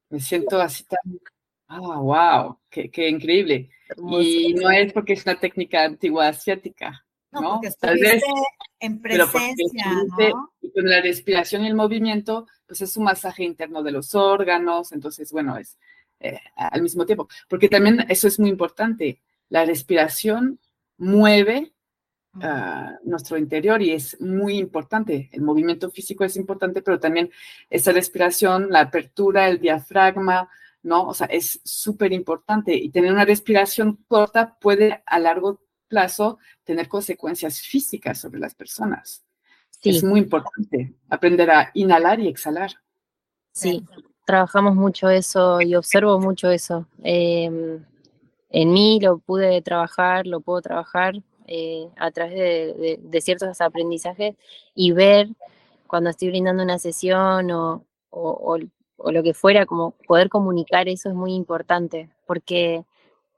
[0.09, 0.99] me siento así tan,
[1.67, 3.69] ah, wow, qué, increíble.
[4.19, 7.02] Y no es porque es una técnica antigua asiática,
[7.33, 7.61] ¿no?
[7.79, 8.23] Tal vez,
[8.79, 10.53] en presencia, ¿no?
[10.61, 14.91] Y con la respiración y el movimiento, pues es un masaje interno de los órganos,
[14.91, 15.77] entonces, bueno, es
[16.19, 20.59] eh, al mismo tiempo, porque también eso es muy importante, la respiración
[20.97, 21.73] mueve
[23.03, 25.29] nuestro interior y es muy importante.
[25.31, 27.29] El movimiento físico es importante, pero también
[27.69, 30.49] esa respiración, la apertura, el diafragma,
[30.81, 31.07] ¿no?
[31.07, 35.61] O sea, es súper importante y tener una respiración corta puede a largo
[35.93, 39.23] plazo tener consecuencias físicas sobre las personas.
[39.83, 42.71] Es muy importante aprender a inhalar y exhalar.
[43.51, 43.85] Sí,
[44.25, 46.87] trabajamos mucho eso y observo mucho eso.
[47.03, 47.83] Em,
[48.49, 54.35] en mí lo pude trabajar, lo puedo trabajar eh, a través de, ciertos aprendizajes
[54.73, 55.27] y ver
[55.85, 57.83] cuando estoy brindando una sesión o,
[59.11, 62.85] lo que fuera, como poder comunicar eso es muy importante, porque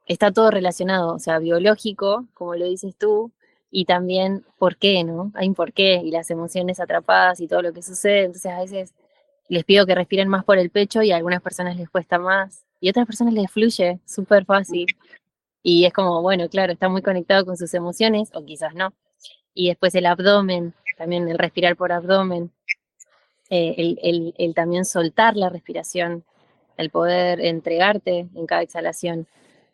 [0.05, 3.31] está todo relacionado, o sea, biológico, como lo dices tú,
[3.71, 5.31] y también por qué, ¿no?
[5.35, 8.59] Hay un por qué, y las emociones atrapadas y todo lo que sucede, entonces a
[8.61, 8.93] veces
[9.49, 12.63] les pido que respiren más por el pecho y a algunas personas les cuesta más,
[12.79, 14.87] y a otras personas les fluye súper fácil.
[15.63, 18.93] Y es como, bueno, claro, está muy conectado con sus emociones, o quizás no.
[19.53, 22.51] Y después el abdomen, también el respirar por abdomen,
[23.49, 26.23] eh, el, también soltar la respiración,
[26.77, 29.27] el poder entregarte en cada exhalación.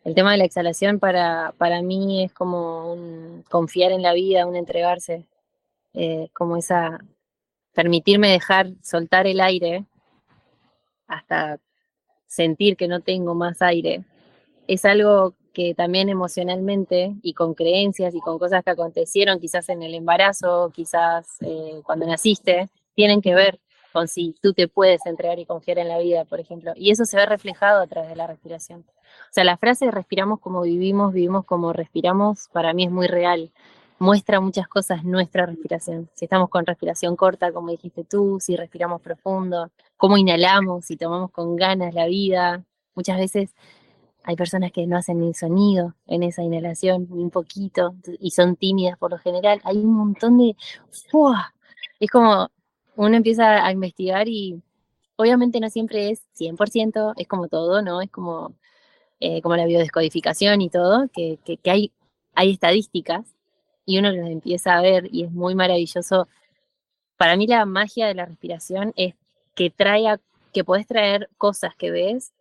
[0.04, 4.46] El tema de la exhalación para, para mí es como un confiar en la vida,
[4.46, 5.26] un entregarse,
[5.94, 6.98] eh, como esa,
[7.72, 9.84] permitirme dejar soltar el aire
[11.06, 11.60] hasta
[12.26, 14.04] sentir que no tengo más aire.
[14.66, 19.82] Es algo que también emocionalmente y con creencias y con cosas que acontecieron quizás en
[19.82, 23.60] el embarazo, quizás eh, cuando naciste, tienen que ver
[23.92, 26.72] con si tú te puedes entregar y confiar en la vida, por ejemplo.
[26.74, 28.84] Y eso se ve reflejado a través de la respiración.
[29.30, 33.50] O sea, la frase respiramos como vivimos, vivimos como respiramos, para mí es muy real.
[33.98, 36.10] Muestra muchas cosas nuestra respiración.
[36.14, 41.30] Si estamos con respiración corta, como dijiste tú, si respiramos profundo, cómo inhalamos, si tomamos
[41.30, 42.64] con ganas la vida.
[42.94, 43.54] Muchas veces
[44.24, 48.56] hay personas que no hacen ni sonido en esa inhalación, ni un poquito, y son
[48.56, 49.60] tímidas por lo general.
[49.64, 50.56] Hay un montón de...
[51.10, 51.54] ¡fua!
[52.00, 52.50] Es como
[52.96, 54.62] uno empieza a investigar y
[55.16, 58.00] obviamente no siempre es 100%, es como todo, ¿no?
[58.00, 58.54] Es como,
[59.24, 61.92] eh, como la biodescodificación y todo, que, que, hay,
[62.34, 63.36] hay estadísticas
[63.86, 66.26] y uno las empieza a ver y es muy maravilloso.
[67.16, 69.14] Para mí la magia de la respiración es
[69.54, 70.18] que traiga,
[70.52, 72.32] que puedes traer cosas que ves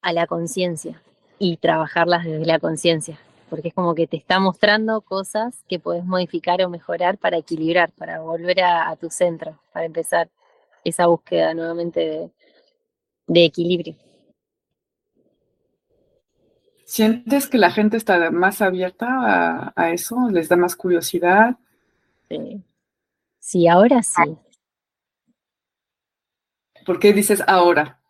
[0.00, 1.02] a la conciencia
[1.40, 3.18] y trabajarlas desde la conciencia,
[3.50, 7.90] porque es como que te está mostrando cosas que puedes modificar o mejorar para equilibrar,
[7.90, 10.28] para volver a, tu centro, para empezar
[10.84, 12.30] esa búsqueda nuevamente
[13.26, 13.96] de, equilibrio.
[16.86, 20.28] ¿Sientes que la gente está más abierta a, a eso?
[20.30, 21.56] ¿Les da más curiosidad?
[22.30, 22.62] Sí.
[23.40, 24.22] sí, ahora sí.
[26.86, 28.00] ¿Por qué dices ahora?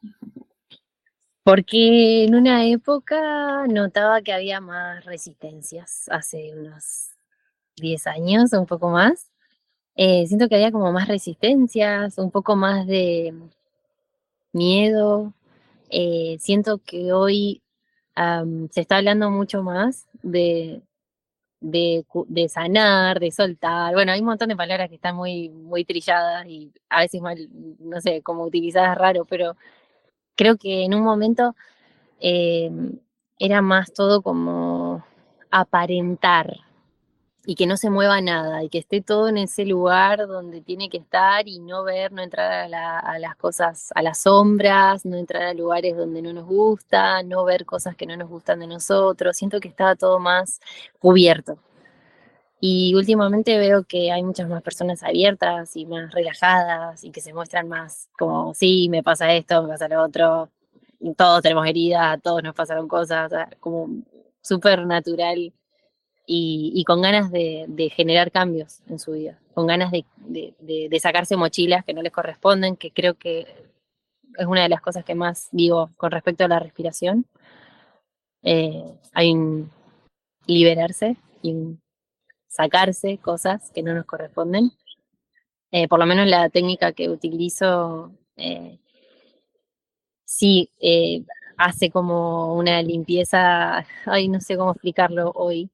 [1.43, 7.13] Porque en una época notaba que había más resistencias, hace unos
[7.77, 9.31] 10 años un poco más.
[9.95, 13.33] Eh, siento que había como más resistencias, un poco más de
[14.53, 15.33] miedo.
[15.89, 17.63] Eh, siento que hoy
[18.71, 20.83] se está hablando mucho más de,
[21.61, 23.95] de, sanar, de soltar.
[23.95, 27.49] Bueno, hay un montón de palabras que están muy, muy trilladas y a veces mal,
[27.79, 29.57] no sé, como utilizadas raro, pero
[30.37, 31.55] creo que en un momento
[32.21, 32.71] eh,
[33.39, 35.05] era más todo como
[35.51, 36.66] aparentar
[37.49, 40.89] y que no se mueva nada y que esté todo en ese lugar donde tiene
[40.91, 45.45] que estar y no ver, no entrar a, las cosas, a las sombras, no entrar
[45.45, 49.37] a lugares donde no nos gusta, no ver cosas que no nos gustan de nosotros.
[49.37, 50.61] Siento que estaba todo más
[50.99, 51.59] cubierto.
[52.61, 57.33] Y últimamente veo que hay muchas más personas abiertas y más relajadas y que se
[57.33, 60.51] muestran más como, sí, me pasa esto, me pasa lo otro,
[61.17, 63.31] todos tenemos heridas, todos nos pasaron cosas,
[63.61, 63.89] como
[64.41, 65.53] súper natural
[66.27, 71.95] y, con ganas de, generar cambios en su vida, con ganas de, sacarse mochilas que
[71.95, 73.47] no les corresponden, que creo que
[74.37, 77.27] es una de las cosas que más digo con respecto a la respiración.
[78.43, 79.71] Eh, hay un
[80.47, 81.55] liberarse y
[82.49, 84.73] sacarse cosas que no nos corresponden.
[85.73, 88.79] Eh, por lo menos la técnica que utilizo eh,
[90.25, 91.25] sí eh,
[91.57, 95.71] hace como una limpieza, ay, no sé cómo explicarlo hoy,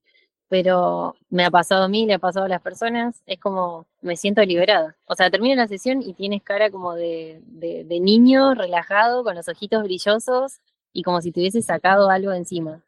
[0.53, 4.19] pero me ha pasado a mí, le ha pasado a las personas, es como me
[4.19, 4.95] siento liberada.
[5.07, 9.49] O sea, termina la sesión y tienes cara como de, de, niño relajado, con los
[9.49, 10.59] ojitos brillosos
[10.93, 12.83] y como si te hubiese sacado algo encima.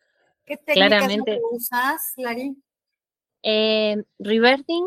[0.44, 2.55] ¿Qué técnicas Claramente, usas, Lari?
[3.42, 4.85] Eh, reverting,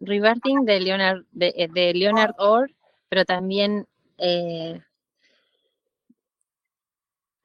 [0.00, 2.70] reverting de Leonard, de, de Leonard Orr,
[3.08, 3.86] pero también
[4.18, 4.78] eh,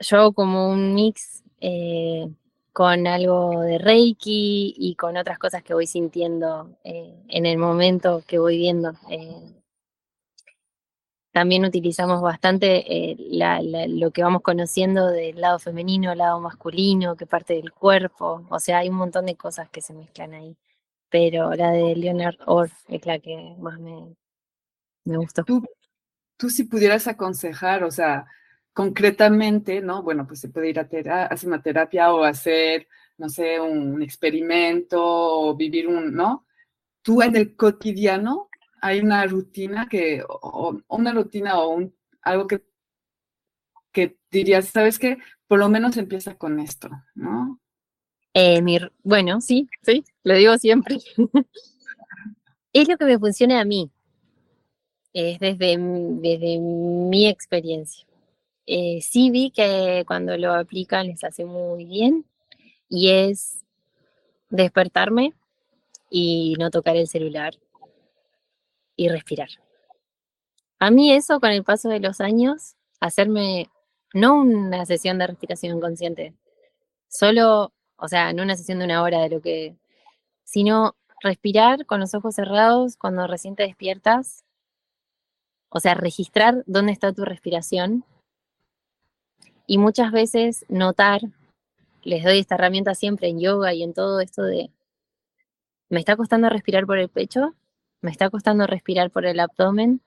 [0.02, 2.28] yo como un mix eh,
[2.76, 8.22] con algo de Reiki y con otras cosas que voy sintiendo eh, en el momento
[8.28, 8.92] que voy viendo.
[9.10, 9.64] Eh.
[11.32, 13.16] también utilizamos bastante
[13.88, 18.46] lo que vamos conociendo del lado femenino, lado masculino, que parte del cuerpo.
[18.50, 20.58] O sea, hay un montón de cosas que se mezclan ahí.
[21.10, 24.18] Pero la de Leonard Orr es la que más me,
[25.06, 25.46] me gustó.
[25.46, 25.64] Tú,
[26.36, 28.26] tú si pudieras aconsejar, o sea,
[28.76, 30.04] concretamente, ¿no?
[30.04, 35.02] Bueno, pues se puede ir a hacer una terapia o hacer, no sé, un experimento
[35.02, 36.46] o vivir un, ¿no?
[37.02, 38.50] Tú en el cotidiano
[38.82, 42.66] hay una rutina que, o, una rutina o un, algo que,
[43.94, 45.20] que dirías, ¿sabes qué?
[45.48, 47.62] Por lo menos empieza con esto, ¿no?
[48.34, 48.62] Eh,
[49.04, 50.98] bueno, sí, sí, lo digo siempre.
[52.74, 53.90] es lo que me funciona a mí.
[55.14, 58.05] Es desde, desde mi experiencia.
[58.68, 62.26] Eh, sí vi que cuando lo aplican les hace muy bien
[62.90, 63.64] y es
[64.50, 65.34] despertarme
[66.10, 67.54] y no tocar el celular
[68.96, 69.50] y respirar.
[70.80, 73.70] A mí eso con el paso de los años, hacerme
[74.14, 76.34] no una sesión de respiración consciente,
[77.08, 79.76] solo, o sea, no una sesión de una hora de lo que,
[80.44, 84.44] sino respirar con los ojos cerrados cuando recién te despiertas,
[85.70, 88.06] o sea, registrar dónde está tu respiración
[89.68, 91.22] y muchas veces notar,
[92.04, 94.70] les doy esta herramienta siempre en yoga y en todo esto de,
[95.90, 97.54] me está costando respirar por el pecho,
[98.02, 100.02] me está costando respirar por el abdomen,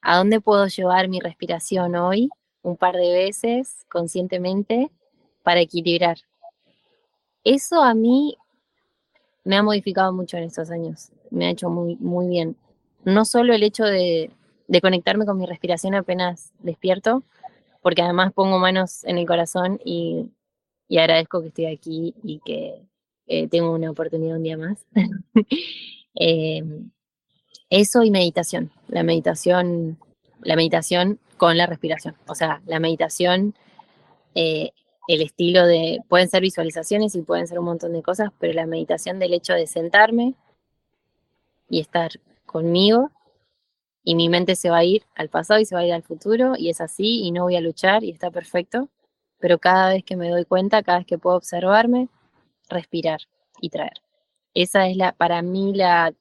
[0.00, 2.30] ¿a dónde puedo llevar mi respiración hoy?
[2.62, 4.90] Un par de veces conscientemente
[5.42, 6.16] para equilibrar.
[7.42, 8.38] Eso a mí
[9.44, 12.56] me ha modificado mucho en estos años, me ha hecho muy, muy bien.
[13.04, 14.30] No solo el hecho de,
[14.66, 17.22] de conectarme con mi respiración apenas despierto,
[17.84, 20.30] porque además pongo manos en el corazón y,
[20.98, 22.80] agradezco que estoy aquí y que
[23.26, 24.86] eh, tengo una oportunidad un día más.
[26.16, 26.92] Em,
[27.68, 29.98] eso y meditación, la meditación,
[30.42, 33.54] la meditación con la respiración, o sea, la meditación,
[34.36, 34.70] eh,
[35.08, 38.66] el estilo de, pueden ser visualizaciones y pueden ser un montón de cosas, pero la
[38.66, 40.34] meditación del hecho de sentarme
[41.68, 42.12] y estar
[42.46, 43.10] conmigo
[44.04, 46.02] y mi mente se va a ir al pasado y se va a ir al
[46.02, 48.90] futuro y es así y no voy a luchar y está perfecto,
[49.38, 52.08] pero cada vez que me doy cuenta, cada vez que puedo observarme,
[52.68, 53.20] respirar
[53.60, 54.02] y traer.
[54.52, 56.12] Esa es la, para mí la,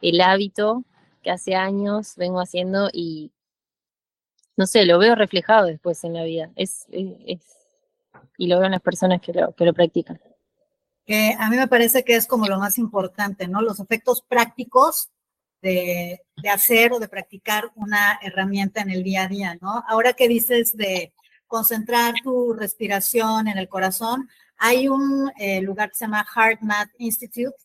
[0.00, 0.84] el hábito
[1.22, 3.32] que hace años vengo haciendo y
[4.56, 6.50] no sé, lo veo reflejado después en la vida.
[6.56, 10.20] Es, y lo veo en las personas que lo, que lo practican.
[11.04, 13.62] Que a mí me parece que es como lo más importante, ¿no?
[13.62, 15.10] Los efectos prácticos
[15.62, 16.20] de,
[16.52, 19.84] hacer o de practicar una herramienta en el día a día, ¿no?
[19.88, 21.14] Ahora que dices de
[21.46, 27.56] concentrar tu respiración en el corazón, hay un eh, lugar que se llama HeartMath Institute,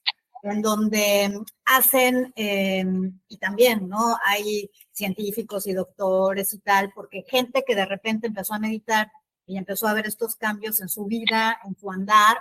[0.43, 4.17] en donde hacen, em, y también, ¿no?
[4.25, 9.11] Hay científicos y doctores y tal, porque gente que de repente empezó a meditar
[9.45, 12.37] y empezó a ver estos cambios en su vida, en su andar,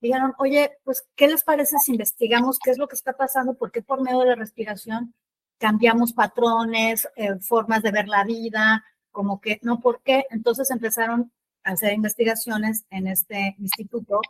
[0.00, 3.54] dijeron, oye, pues, ¿qué les parece si investigamos qué es lo que está pasando?
[3.54, 5.14] ¿Por qué por medio de la respiración
[5.58, 8.84] cambiamos patrones, eh, formas de ver la vida?
[9.10, 10.26] Como que, no, ¿por qué?
[10.30, 11.32] Entonces empezaron
[11.64, 14.20] hacer investigaciones en este instituto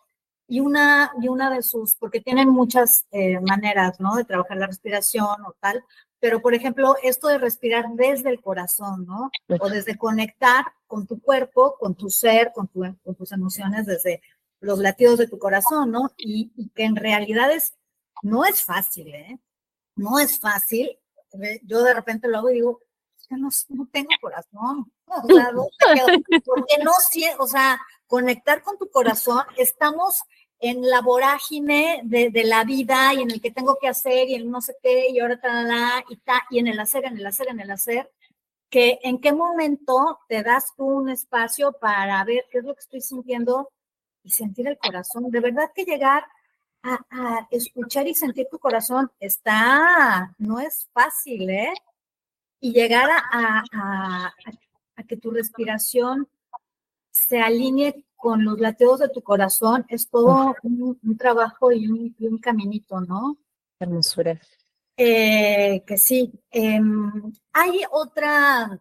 [0.49, 4.17] y una, y una de sus, porque tienen muchas eh, maneras, ¿no?
[4.17, 5.85] De trabajar la respiración o tal,
[6.21, 9.31] pero por ejemplo, esto de respirar desde el corazón, ¿no?
[9.61, 14.23] O desde conectar con tu cuerpo, con tu ser, con, con tus emociones, desde
[14.61, 16.13] los latidos de tu corazón, ¿no?
[16.17, 17.75] Y, que en realidad es,
[18.23, 19.39] no es fácil, ¿eh?
[19.97, 20.99] No es fácil.
[21.63, 22.81] Yo de repente lo hago y digo,
[23.31, 24.93] no, no tengo corazón.
[25.11, 25.67] O sea, no,
[27.39, 30.21] o sea, conectar con tu corazón, estamos
[30.61, 34.51] en la vorágine de, la vida y en el que tengo que hacer y en
[34.51, 37.49] no sé qué y ahora la y ta, y en el hacer, en el hacer,
[37.49, 38.11] en el hacer,
[38.69, 42.81] que en qué momento te das tú un espacio para ver qué es lo que
[42.81, 43.71] estoy sintiendo
[44.29, 45.31] y sentir el corazón.
[45.31, 46.23] De verdad que llegar
[46.83, 51.73] a, a escuchar y sentir tu corazón está, no es fácil, ¿eh?
[52.61, 54.35] y llegar a, a,
[54.97, 56.29] a, que tu respiración
[57.11, 62.39] se alinee con los latidos de tu corazón es todo un, trabajo y un, un,
[62.39, 63.39] caminito, ¿no?
[63.79, 64.39] Hermosura.
[64.97, 66.33] Eh, que sí.
[66.51, 68.79] Em, hay otra,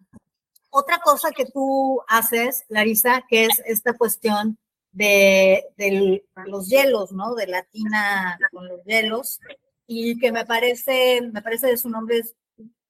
[0.71, 4.57] otra cosa que tú haces, Larisa, que es esta cuestión
[4.97, 7.35] de, de los hielos, ¿no?
[7.35, 9.39] De latina con los hielos.
[9.85, 12.35] Y que me parece, me parece de su nombre es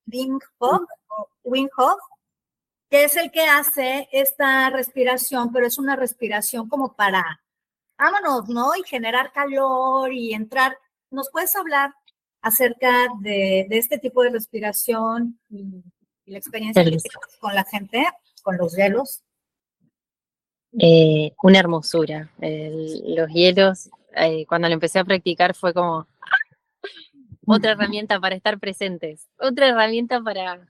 [0.07, 1.99] Wim Hof,
[2.89, 7.41] que es el que hace esta respiración, pero es una respiración como para,
[7.97, 8.75] vámonos, ¿no?
[8.75, 10.77] Y generar calor y entrar.
[11.11, 11.93] ¿Nos puedes hablar
[12.41, 15.83] acerca de, este tipo de respiración y,
[16.25, 16.83] la experiencia
[17.39, 18.05] con la gente,
[18.43, 19.23] con los hielos?
[20.79, 22.29] Eh, una hermosura.
[22.39, 26.07] los hielos, eh, cuando lo empecé a practicar fue como,
[27.47, 30.67] otra herramienta para estar presentes, otra herramienta para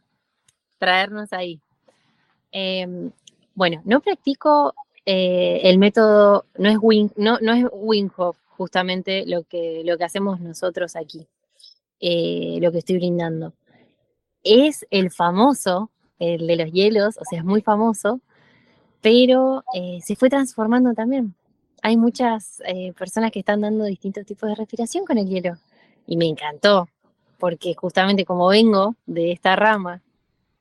[0.78, 1.60] traernos ahí.
[2.52, 3.12] Em,
[3.56, 4.74] bueno, no practico
[5.06, 10.06] eh, el método, no es, Wing, no, no es Winghoff justamente lo que, lo que
[10.06, 11.28] hacemos nosotros aquí,
[12.00, 13.54] lo que estoy brindando.
[14.44, 18.22] Es el famoso, el de los hielos, o sea, es muy famoso,
[19.08, 21.34] pero eh, se fue transformando también.
[21.82, 22.62] Hay muchas
[22.98, 25.56] personas que están dando distintos tipos de respiración con el hielo
[26.06, 26.90] y me encantó,
[27.38, 30.02] porque justamente como vengo de esta rama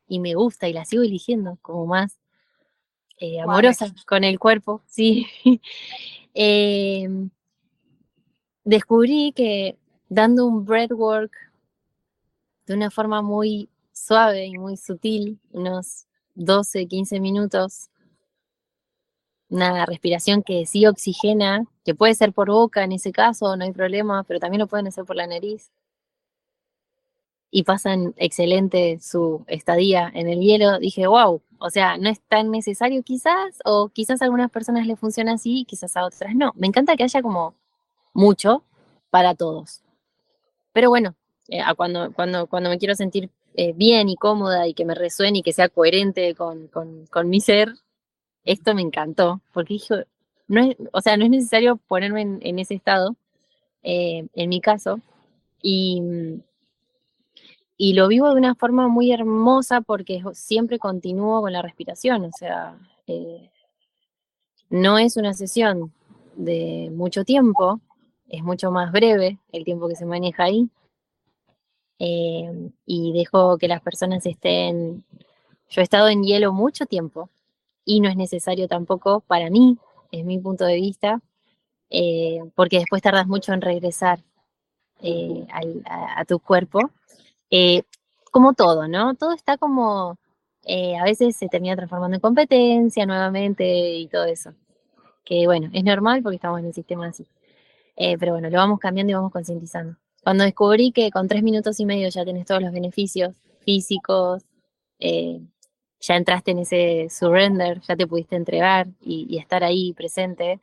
[0.07, 2.21] y me gusta y la sigo eligiendo como más
[3.19, 5.27] eh, amorosa con el cuerpo, sí.
[6.35, 7.31] Em,
[8.63, 9.77] descubrí que
[10.09, 11.33] dando un breathwork
[12.67, 16.05] de una forma muy suave y muy sutil, unos
[16.37, 17.91] 12, 15 minutos,
[19.49, 23.73] una respiración que sí oxigena, que puede ser por boca en ese caso, no hay
[23.73, 25.71] problema, pero también lo pueden hacer por la nariz.
[27.51, 30.79] Y pasan excelente su estadía en el hielo.
[30.79, 34.99] Dije, wow, o sea, no es tan necesario quizás, o quizás a algunas personas les
[34.99, 36.53] funciona así, quizás a otras no.
[36.57, 37.55] Me encanta que haya como
[38.13, 38.65] mucho
[39.11, 39.83] para todos.
[40.73, 41.15] Pero bueno,
[41.49, 45.39] eh, cuando, cuando, cuando me quiero sentir eh, bien y cómoda y que me resuene
[45.39, 47.75] y que sea coherente con, con, con mi ser,
[48.47, 50.07] esto me encantó, porque dije,
[50.49, 53.17] no es, o sea, no es necesario ponerme en, ese estado,
[53.83, 55.01] eh, en mi caso,
[55.63, 56.03] y,
[57.77, 62.31] y lo vivo de una forma muy hermosa porque siempre continúo con la respiración, o
[62.33, 63.51] sea, eh,
[64.71, 65.93] no es una sesión
[66.37, 67.81] de mucho tiempo,
[68.29, 70.69] es mucho más breve el tiempo que se maneja ahí,
[71.99, 75.05] eh, y dejo que las personas estén,
[75.69, 77.31] yo he estado en hielo mucho tiempo,
[77.87, 79.79] y no es necesario tampoco para mí,
[80.11, 81.23] es mi punto de vista,
[81.89, 84.23] eh, porque después tardas mucho en regresar
[85.01, 86.91] eh, a, tu cuerpo.
[87.51, 87.83] Eh,
[88.33, 89.15] como todo, ¿no?
[89.15, 90.19] Todo está como,
[91.01, 93.65] a veces se termina transformando en competencia nuevamente
[93.97, 94.53] y todo eso.
[95.25, 97.27] Que bueno, es normal porque estamos en un sistema así.
[97.97, 99.97] pero bueno, lo vamos cambiando y vamos concientizando.
[100.23, 104.45] Cuando descubrí que con tres minutos y medio ya tenés todos los beneficios físicos,
[106.07, 110.61] ya entraste en ese surrender, ya te pudiste entregar y, estar ahí presente,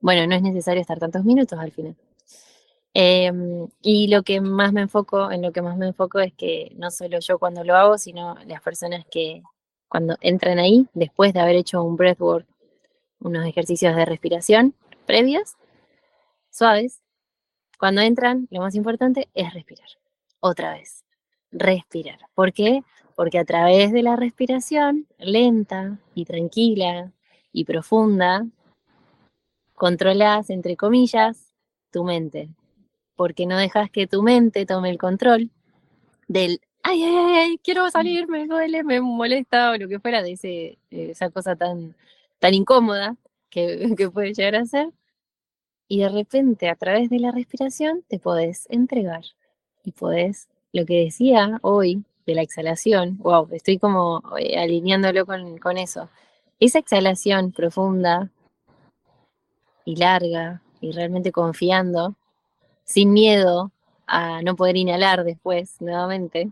[0.00, 1.96] bueno, no es necesario estar tantos minutos al final.
[2.94, 6.72] Em, y lo que más me enfoco, en lo que más me enfoco es que
[6.76, 9.42] no solo yo cuando lo hago, sino las personas que
[9.88, 12.46] cuando entran ahí, después de haber hecho un breathwork,
[13.20, 14.74] unos ejercicios de respiración
[15.06, 15.56] previos,
[16.50, 17.02] suaves,
[17.78, 19.88] cuando entran, lo más importante es respirar.
[20.40, 21.04] Otra vez,
[21.50, 22.18] respirar.
[22.34, 22.82] ¿Por qué?
[23.14, 27.12] Porque a través de la respiración lenta y tranquila
[27.52, 28.46] y profunda,
[29.74, 31.52] controlas, entre comillas,
[31.90, 32.48] tu mente,
[33.16, 35.50] porque no dejas que tu mente tome el control
[36.28, 40.32] del, ay, ay, ay, quiero salir, me duele, me molesta, o lo que fuera de
[40.32, 41.94] ese, esa cosa tan,
[42.38, 43.16] tan incómoda
[43.50, 44.90] que, que puede llegar a ser.
[45.88, 49.24] Y de repente, a través de la respiración, te podés entregar.
[49.84, 55.58] Y podés, lo que decía hoy de la exhalación, wow, estoy como eh, alineándolo con,
[55.58, 56.08] con eso.
[56.60, 58.30] Esa exhalación profunda
[59.84, 62.14] y larga y realmente confiando,
[62.84, 63.72] sin miedo
[64.06, 66.50] a no poder inhalar después nuevamente,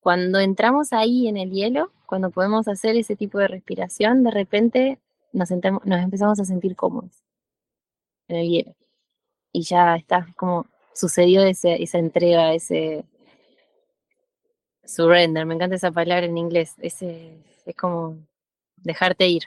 [0.00, 4.98] cuando entramos ahí en el hielo, cuando podemos hacer ese tipo de respiración, de repente
[5.32, 7.22] nos, nos empezamos a sentir cómodos
[8.28, 8.74] en el hielo.
[9.52, 13.04] Y ya está, como sucedió ese, esa entrega, ese
[14.88, 17.36] surrender, me encanta esa palabra en inglés, ese,
[17.66, 18.16] es como
[18.76, 19.44] dejarte ir,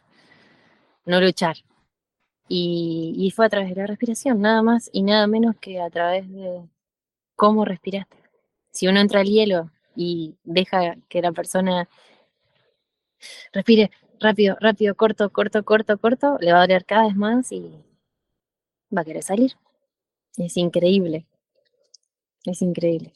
[1.06, 1.58] no luchar.
[2.48, 5.90] Y, y fue a través de la respiración, nada más y nada menos que a
[5.90, 6.64] través de
[7.36, 8.18] cómo respiraste.
[8.72, 11.90] Si uno entra al hielo y deja que la persona
[13.54, 17.84] respire rápido, rápido, corto, corto, corto, corto, le va a doler cada vez más y
[18.96, 19.54] va a querer salir.
[20.38, 21.26] Es increíble.
[22.46, 23.14] Es increíble.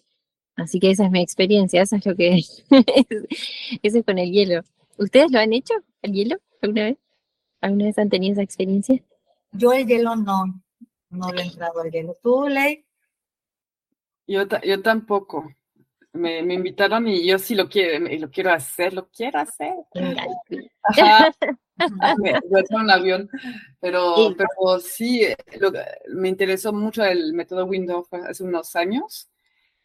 [0.56, 2.64] Así que esa es mi experiencia, eso es lo que es.
[3.84, 4.62] eso es con el hielo.
[4.97, 6.97] ¿Ustedes lo han hecho, el hielo, alguna vez?
[7.62, 9.01] ¿Alguna vez han tenido esa experiencia?
[9.51, 10.45] Yo el hielo no,
[11.10, 12.16] no le he entrado al hielo.
[12.22, 12.86] ¿Tú, Ley?
[14.28, 15.51] Yo, yo tampoco.
[16.14, 19.74] Me, me, invitaron y yo sí lo quiero, lo quiero hacer, lo quiero hacer.
[20.84, 21.30] Ajá.
[22.18, 22.39] me,
[22.70, 23.30] un avión,
[23.82, 24.36] pero, sí.
[24.38, 25.22] pero sí,
[25.60, 25.74] lo,
[26.14, 29.30] me interesó mucho el método Windows hace unos años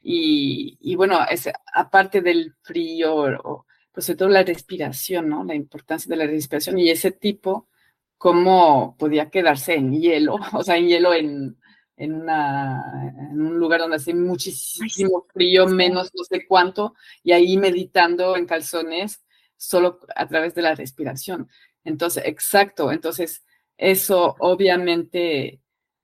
[0.02, 5.44] y, y bueno, es, aparte del frío, o, pues sobre todo la respiración, ¿no?
[5.44, 7.68] La importancia de la respiración y ese tipo,
[8.16, 11.58] cómo podía quedarse en hielo, o sea, en hielo en,
[11.96, 17.56] en, una, en un lugar donde hace muchísimo frío, menos no sé cuánto, y ahí
[17.56, 19.22] meditando en calzones
[19.56, 21.48] solo a través de la respiración.
[21.84, 23.44] Entonces, exacto, entonces
[23.76, 25.60] eso obviamente,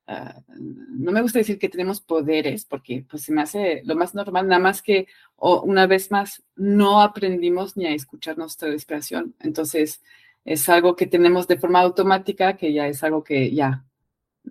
[0.09, 4.15] uh, no me gusta decir que tenemos poderes, porque pues se me hace lo más
[4.15, 9.35] normal, nada más que una vez más no aprendimos ni a escuchar nuestra respiración.
[9.41, 10.03] Entonces,
[10.45, 13.85] es algo que tenemos de forma automática, que ya es algo que ya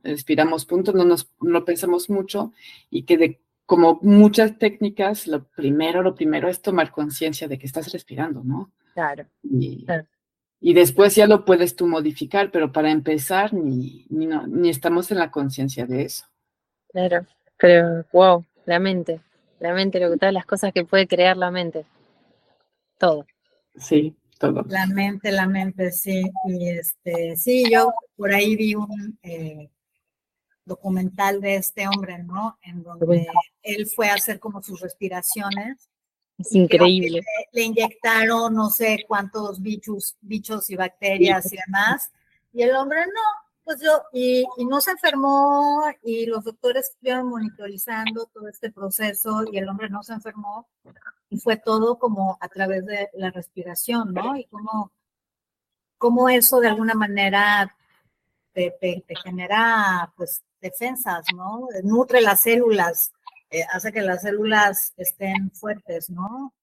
[0.04, 2.52] respiramos punto, no nos no pensamos mucho
[2.90, 7.66] y que de como muchas técnicas, lo primero, lo primero es tomar conciencia de que
[7.66, 8.72] estás respirando, ¿no?
[8.94, 9.26] Claro.
[9.44, 10.06] Y, claro.
[10.60, 15.12] Y, después ya lo puedes tú modificar, pero para empezar ni, ni, no, ni estamos
[15.12, 16.26] en la conciencia de eso.
[16.90, 17.26] Claro,
[17.58, 19.22] pero wow, la mente,
[19.60, 21.86] la mente, lo que todas las cosas que puede crear la mente.
[22.98, 23.26] Todo.
[23.78, 24.64] Sí, todo.
[24.68, 26.24] La mente, la mente, sí.
[26.48, 29.70] Y este, sí, yo por ahí vi un eh,
[30.66, 32.58] documental de este hombre, ¿no?
[32.62, 33.28] En donde
[33.62, 35.90] él fue a hacer como sus respiraciones.
[36.38, 37.22] Es increíble.
[37.22, 42.12] Le, le, inyectaron no sé cuántos bichos, bichos y bacterias y demás.
[42.54, 43.22] Y el hombre no,
[43.64, 49.44] pues yo, y, y, no se enfermó y los doctores estuvieron monitorizando todo este proceso
[49.52, 50.68] y el hombre no se enfermó.
[51.30, 54.38] Y fue todo como a través de la respiración, ¿no?
[54.38, 54.92] Y cómo,
[55.98, 57.76] cómo eso de alguna manera
[58.54, 61.68] te, te, te genera, pues, defensas, ¿no?
[61.84, 63.12] Nutre las células,
[63.50, 66.54] eh, hace que las células estén fuertes, ¿no?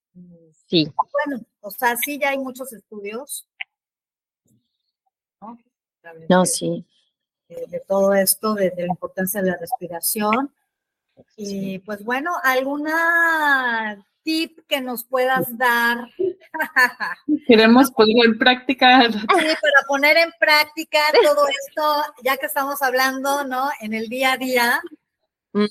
[0.66, 0.92] Sí.
[1.12, 3.48] Bueno, o sea, sí ya hay muchos estudios,
[5.40, 5.58] ¿no?
[6.28, 6.86] No, de, sí.
[7.48, 10.52] De, de, todo esto, de, de la importancia de la respiración.
[11.36, 16.08] Y pues bueno, ¿alguna tip que nos puedas dar?
[17.46, 19.10] Queremos poner en práctica.
[19.10, 23.70] Sí, para poner en práctica todo esto, ya que estamos hablando, ¿no?
[23.80, 24.82] En el día a día,
[25.52, 25.66] Mm.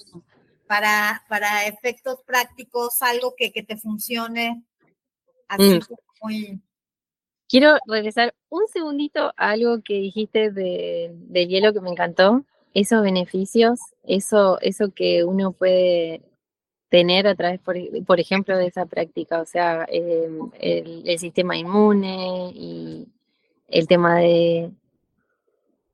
[0.72, 4.64] Para, para efectos prácticos, algo que, que te funcione
[5.50, 5.82] así Mm.
[6.22, 6.62] muy...
[7.50, 12.46] Quiero regresar un segundito a algo que dijiste de, del hielo que me encantó.
[12.74, 16.22] Esos beneficios, eso, eso que uno puede
[16.88, 21.58] tener a través, por, por ejemplo, de esa práctica, o sea, eh, el, el, sistema
[21.58, 23.10] inmune y
[23.68, 24.72] el tema de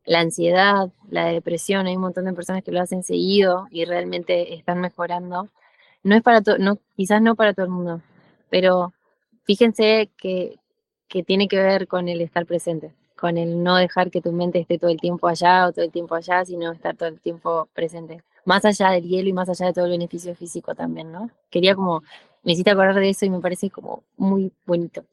[0.07, 4.53] la ansiedad, la depresión, hay un montón de personas que lo hacen seguido y realmente
[4.55, 5.49] están mejorando.
[6.01, 8.01] No es para todo, no, quizás no para todo el mundo,
[8.49, 8.93] pero
[9.43, 10.55] fíjense que,
[11.09, 14.59] que tiene que ver con el estar presente, con el no dejar que tu mente
[14.59, 17.67] esté todo el tiempo allá o todo el tiempo allá, sino estar todo el tiempo
[17.73, 21.29] presente más allá del hielo y más allá de todo el beneficio físico también, ¿no?
[21.49, 22.01] Quería como,
[22.43, 25.03] me hiciste acordar de eso y me parece como muy bonito.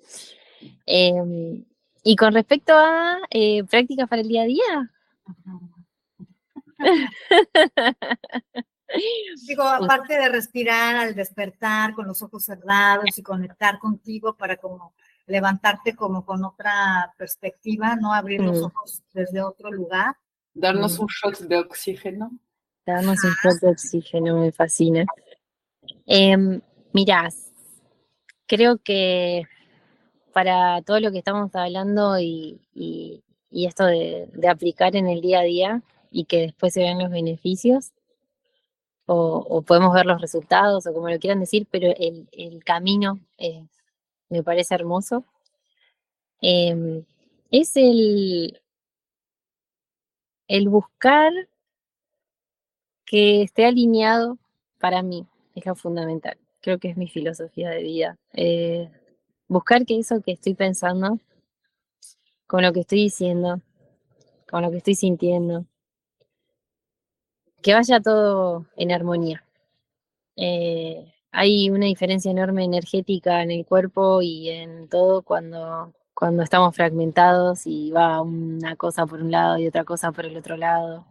[0.86, 1.64] Eh,
[2.04, 4.90] y con respecto a eh, prácticas para el día a día.
[9.48, 14.94] Digo, aparte de respirar al despertar con los ojos cerrados y conectar contigo para como
[15.26, 18.12] levantarte como con otra perspectiva, ¿no?
[18.12, 18.64] Abrir los Mm.
[18.66, 20.14] ojos desde otro lugar.
[20.52, 21.02] Darnos Mm.
[21.02, 22.30] un shot de oxígeno.
[22.86, 25.04] Darnos un shot de oxígeno, me fascina.
[26.06, 26.60] Em,
[26.92, 27.28] mirá,
[28.46, 29.44] creo que
[30.34, 32.60] para todo lo que estamos hablando y,
[33.52, 37.92] esto de, aplicar en el día a día y que después se vean los beneficios,
[39.06, 43.20] o, podemos ver los resultados, o como lo quieran decir, pero el, camino
[44.28, 45.24] me parece hermoso.
[46.40, 47.04] Em,
[47.50, 48.60] es el,
[50.48, 51.32] el buscar
[53.06, 54.38] que esté alineado
[54.80, 56.36] para mí, es lo fundamental.
[56.60, 58.18] Creo que es mi filosofía de vida.
[58.32, 58.90] Eh,
[59.48, 61.18] buscar que eso que estoy pensando,
[62.46, 63.60] con lo que estoy diciendo,
[64.50, 65.66] con lo que estoy sintiendo,
[67.62, 69.44] que vaya todo en armonía.
[70.36, 76.76] Eh, hay una diferencia enorme energética en el cuerpo y en todo cuando, cuando estamos
[76.76, 81.06] fragmentados y va una cosa por un lado y otra cosa por el otro lado.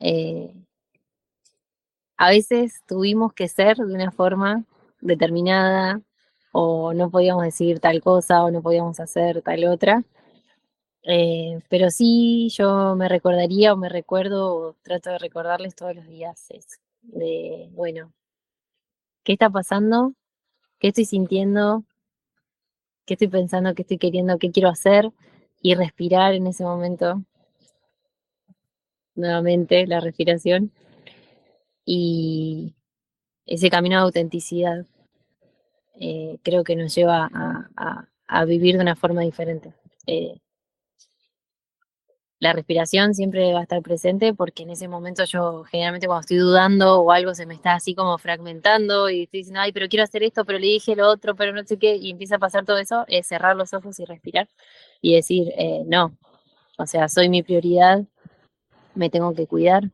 [0.00, 0.54] Eh,
[2.16, 4.64] a veces tuvimos que ser de una forma
[5.00, 6.02] determinada
[6.52, 10.04] o no podíamos decir tal cosa o no podíamos hacer tal otra.
[11.02, 16.06] Eh, pero sí yo me recordaría o me recuerdo o trato de recordarles todos los
[16.06, 16.48] días
[17.02, 18.12] de, bueno,
[19.24, 20.14] ¿qué está pasando?
[20.78, 21.84] ¿Qué estoy sintiendo?
[23.06, 23.74] ¿Qué estoy pensando?
[23.74, 24.38] ¿Qué estoy queriendo?
[24.38, 25.10] ¿Qué quiero hacer?
[25.62, 27.22] Y respirar en ese momento.
[29.14, 30.72] Nuevamente la respiración.
[31.84, 32.74] Y
[33.46, 34.86] ese camino de autenticidad
[36.00, 39.74] eh, creo que nos lleva a, a- a vivir de una forma diferente.
[40.08, 40.40] Eh,
[42.38, 46.38] la respiración siempre va a estar presente porque en ese momento yo generalmente cuando estoy
[46.38, 50.04] dudando o algo se me está así como fragmentando y estoy diciendo, ay, pero quiero
[50.04, 52.64] hacer esto, pero le dije lo otro, pero no sé qué, y empieza a pasar
[52.64, 54.48] todo eso, es cerrar los ojos y respirar
[55.02, 56.16] y decir, eh, no,
[56.78, 58.04] o sea, soy mi prioridad,
[58.94, 59.90] me tengo que cuidar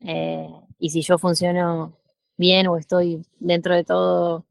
[0.00, 0.48] eh,
[0.78, 1.92] y si yo funciono
[2.36, 4.44] bien o estoy dentro de todo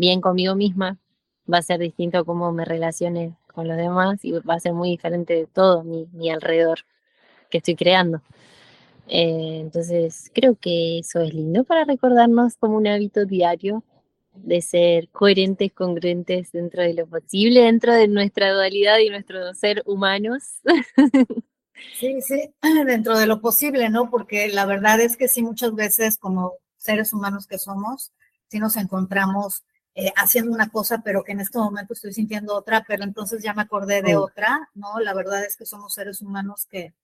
[0.00, 0.98] bien conmigo misma,
[1.52, 4.90] va a ser distinto cómo me relacione con los demás y va a ser muy
[4.90, 6.80] diferente de todo mi, mi alrededor
[7.50, 8.22] que estoy creando.
[9.06, 13.84] Eh, entonces, creo que eso es lindo para recordarnos como un hábito diario
[14.34, 19.82] de ser coherentes, congruentes dentro de lo posible, dentro de nuestra dualidad y nuestro ser
[19.86, 20.60] humanos.
[21.94, 22.52] Sí, sí,
[22.86, 24.10] dentro de lo posible, ¿no?
[24.10, 28.12] Porque la verdad es que sí, muchas veces como seres humanos que somos,
[28.48, 29.64] sí nos encontramos
[29.94, 33.54] eh, haciendo una cosa, pero que en este momento estoy sintiendo otra, pero entonces ya
[33.54, 35.00] me acordé de otra, ¿no?
[35.00, 36.94] La verdad es que somos seres humanos que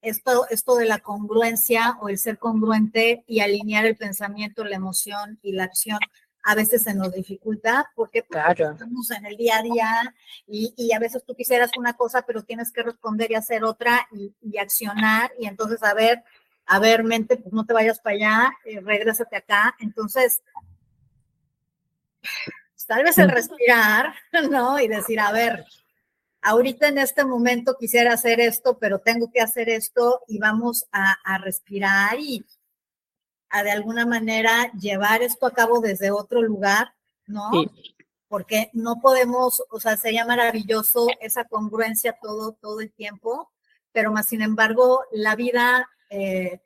[0.00, 5.38] esto, esto de la congruencia o el ser congruente y alinear el pensamiento, la emoción
[5.42, 5.98] y la acción
[6.44, 8.70] a veces se nos dificulta porque pues, Claro.
[8.72, 10.14] estamos en el día a día
[10.46, 14.06] y, y a veces tú quisieras una cosa, pero tienes que responder y hacer otra
[14.12, 16.22] y, y accionar y entonces a ver,
[16.64, 19.74] a ver, mente, pues no te vayas para allá, eh, regrésate acá.
[19.80, 20.42] Entonces,
[22.88, 24.14] tal vez el respirar,
[24.50, 24.80] ¿no?
[24.80, 25.64] Y decir, a ver,
[26.42, 31.16] ahorita en este momento quisiera hacer esto, pero tengo que hacer esto y vamos a,
[31.24, 32.44] a respirar y
[33.50, 36.94] a de alguna manera llevar esto a cabo desde otro lugar,
[37.26, 37.50] ¿no?
[37.52, 37.70] Sí.
[38.28, 43.50] Porque no podemos, o sea, sería maravilloso esa congruencia todo, todo el tiempo,
[43.92, 46.60] pero más sin embargo, la vida eh,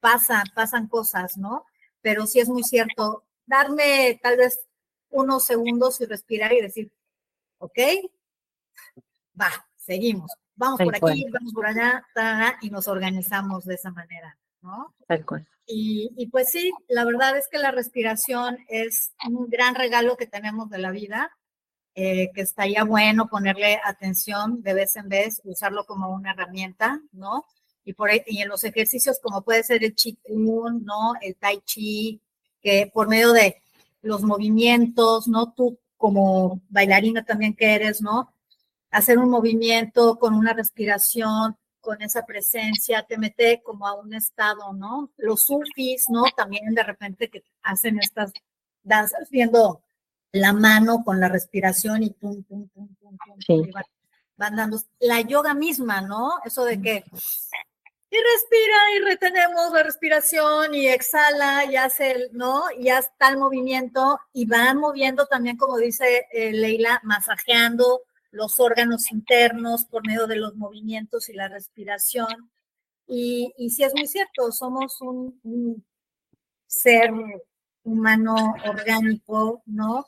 [0.00, 1.64] pasa, pasan cosas, ¿no?
[2.02, 4.66] Pero sí es muy cierto, darme tal vez
[5.10, 6.92] unos segundos y respirar y decir,
[7.58, 7.78] ok,
[9.40, 13.90] va, seguimos, vamos Tal por aquí, vamos por allá, ta, y nos organizamos de esa
[13.90, 14.94] manera, ¿no?
[15.06, 15.46] Tal cual.
[15.66, 20.26] Y, y, pues sí, la verdad es que la respiración es un gran regalo que
[20.26, 21.36] tenemos de la vida,
[21.96, 27.44] eh, que estaría bueno ponerle atención de vez en vez, usarlo como una herramienta, ¿no?
[27.84, 31.14] Y, por, ahí- y en los ejercicios como puede ser el Qigong, ¿no?
[31.20, 32.20] El Tai Chi,
[32.66, 33.62] que por medio de
[34.02, 35.52] los movimientos, ¿no?
[35.52, 38.32] Tú como bailarina también que eres, ¿no?
[38.90, 44.72] Hacer un movimiento con una respiración, con esa presencia, te mete como a un estado,
[44.72, 45.12] ¿no?
[45.16, 46.24] Los sufis, ¿no?
[46.36, 48.32] También de repente que hacen estas
[48.82, 49.80] danzas viendo
[50.32, 53.70] la mano con la respiración y pum, pum, pum, pum, pum, Sí.
[54.36, 54.80] van dando.
[54.98, 56.32] La yoga misma, ¿no?
[56.44, 57.04] Eso de que
[58.16, 62.64] y respira y retenemos la respiración y exhala y hace el, ¿no?
[62.76, 68.58] Y ya está el movimiento y van moviendo también, como dice eh, Leila, masajeando los
[68.60, 72.50] órganos internos por medio de los movimientos y la respiración.
[73.06, 75.84] Y, y es muy cierto, somos un
[76.66, 77.10] ser
[77.84, 80.06] humano orgánico, ¿no?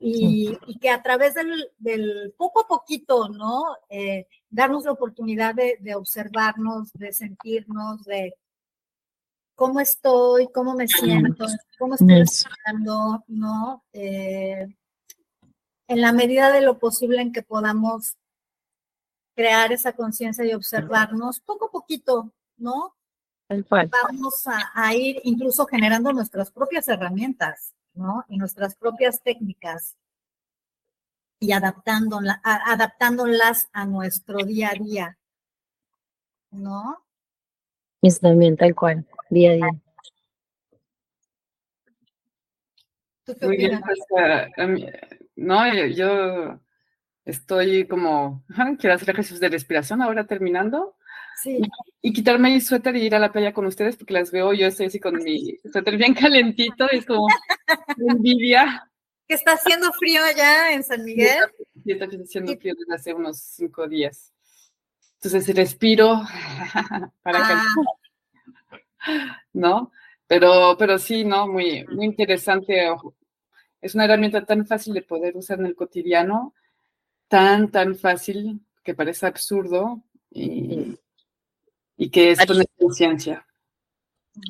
[0.00, 3.64] Y, que a través del, poco a poquito, ¿no?
[3.88, 8.34] Eh, darnos la oportunidad de, observarnos, de sentirnos, de
[9.54, 11.46] cómo estoy, cómo me siento,
[11.78, 13.84] cómo estoy respirando, ¿no?
[13.92, 14.68] Eh,
[15.88, 18.16] en la medida de lo posible en que podamos
[19.34, 22.94] crear esa conciencia y observarnos poco a poquito, ¿no?
[23.48, 28.24] Vamos a, ir incluso generando nuestras propias herramientas, ¿no?
[28.28, 29.96] Y nuestras propias técnicas
[31.40, 35.18] y adaptándolas, adaptándolas a nuestro día a día,
[36.50, 37.04] ¿no?
[38.00, 39.70] Eso también, tal cual, día a día.
[43.42, 43.98] Muy bien, pues,
[45.36, 46.60] no, yo
[47.24, 48.44] estoy como,
[48.78, 50.96] quiero hacer ejercicios de respiración ahora terminando.
[51.42, 51.60] Sí.
[52.02, 54.66] Y, quitarme el suéter y ir a la playa con ustedes porque las veo, yo
[54.66, 57.28] estoy así con mi suéter bien calentito, es como
[57.96, 58.88] envidia.
[59.26, 61.38] ¿Que está haciendo frío allá en San Miguel?
[61.84, 64.32] Sí, está haciendo frío desde hace unos cinco días.
[65.20, 66.22] Entonces respiro
[67.22, 67.64] para ah.
[69.52, 69.92] ¿no?
[70.26, 71.46] Pero, pero sí, ¿no?
[71.46, 72.88] Muy, muy interesante.
[73.80, 76.54] Es una herramienta tan fácil de poder usar en el cotidiano,
[77.28, 80.98] tan, tan fácil que parece absurdo y,
[81.98, 83.44] y que es poner conciencia.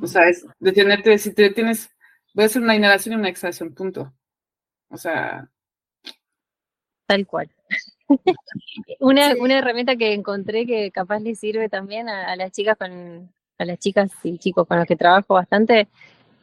[0.03, 1.91] O sea, es detenerte, si te detienes,
[2.35, 4.13] voy a hacer una inhalación y una exhalación, punto.
[4.91, 5.49] O sea.
[7.07, 7.51] Tal cual.
[9.01, 13.65] una, una herramienta que encontré que capaz le sirve también a, las chicas con, a
[13.65, 15.89] las chicas y chicos con los que trabajo bastante,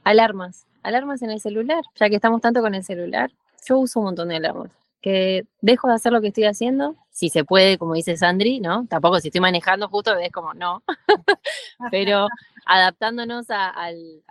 [0.04, 0.66] alarmas.
[0.82, 3.32] Alarmas en el celular, ya que estamos tanto con el celular.
[3.68, 4.72] Yo uso un montón de alarmas
[5.06, 8.88] que dejo de hacer lo que estoy haciendo, si se puede, como dice Sandri, ¿no?
[8.88, 10.84] Tampoco si estoy manejando justo, es como, no,
[11.92, 12.28] pero
[12.66, 14.24] adaptándonos al,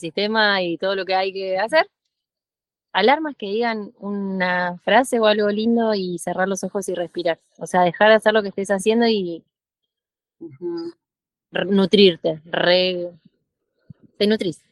[0.00, 1.88] sistema y todo lo que hay que hacer,
[2.92, 7.38] alarmas que digan una frase o algo lindo y cerrar los ojos y respirar.
[7.58, 9.44] O sea, dejar de hacer lo que estés haciendo y
[11.52, 13.12] nutrirte, re,
[14.16, 14.67] te nutrís.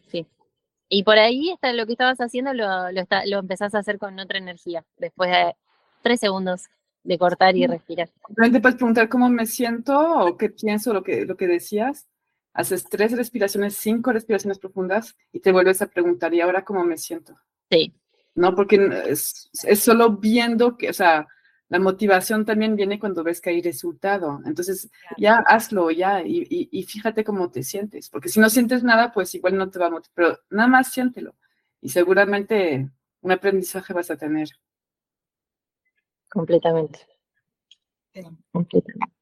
[0.88, 3.98] Y por ahí está lo que estabas haciendo, lo, lo, está, lo empezás a hacer
[3.98, 5.56] con otra energía, después de
[6.02, 6.66] tres segundos
[7.02, 8.08] de cortar y respirar.
[8.08, 12.06] ¿Te puedes preguntar cómo me siento o qué pienso, lo que, lo que decías?
[12.52, 16.96] Haces tres respiraciones, cinco respiraciones profundas y te vuelves a preguntar, ¿y ahora cómo me
[16.96, 17.34] siento?
[17.70, 17.94] Sí.
[18.34, 21.26] No, porque es, es solo viendo que, o sea,
[21.68, 24.40] la motivación también viene cuando ves que hay resultado.
[24.44, 29.34] Entonces, ya hazlo, ya, y, fíjate cómo te sientes, porque si no sientes nada, pues
[29.34, 31.34] igual no te va a motivar, pero nada más siéntelo.
[31.80, 32.88] Y seguramente
[33.20, 34.48] un aprendizaje vas a tener.
[36.28, 37.00] Completamente.
[38.52, 39.14] Completamente.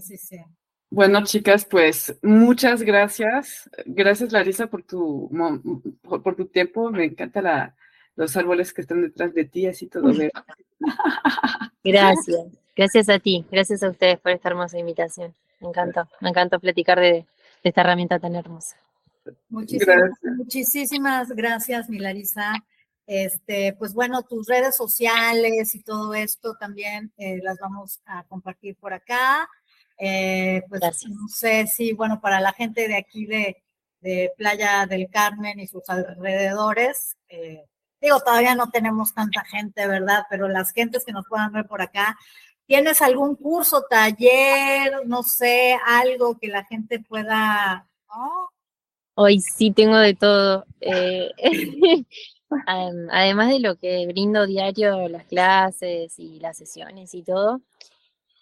[0.00, 0.38] Sí, sí.
[0.90, 3.68] Bueno, chicas, pues muchas gracias.
[3.84, 5.28] Gracias, Larisa, por tu,
[6.02, 6.90] por tu tiempo.
[6.90, 7.76] Me encanta la,
[8.16, 10.30] los árboles que están detrás de ti, así todo verde.
[11.82, 15.34] Gracias, gracias a ti, gracias a ustedes por esta hermosa invitación.
[15.60, 17.26] Me encantó, me encantó platicar de,
[17.62, 18.76] esta herramienta tan hermosa.
[19.48, 22.54] Muchísimas gracias, muchísimas gracias Milarisa.
[23.06, 28.76] Este, pues bueno, tus redes sociales y todo esto también eh, las vamos a compartir
[28.76, 29.48] por acá.
[29.98, 33.60] Eh, pues no sé si, bueno, para la gente de aquí de,
[34.36, 37.64] Playa del Carmen y sus alrededores, eh,
[38.04, 40.24] Digo, todavía no tenemos tanta gente, ¿verdad?
[40.28, 42.18] Pero las gentes que nos puedan ver por acá,
[42.66, 47.88] ¿tienes algún curso, taller, no sé, algo que la gente pueda...
[49.14, 50.66] Hoy sí tengo de todo.
[50.82, 51.30] Eh,
[53.10, 57.62] además de lo que brindo diario, las clases y las sesiones y todo,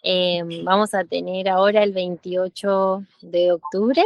[0.01, 4.03] em, vamos a tener ahora el 28 de octubre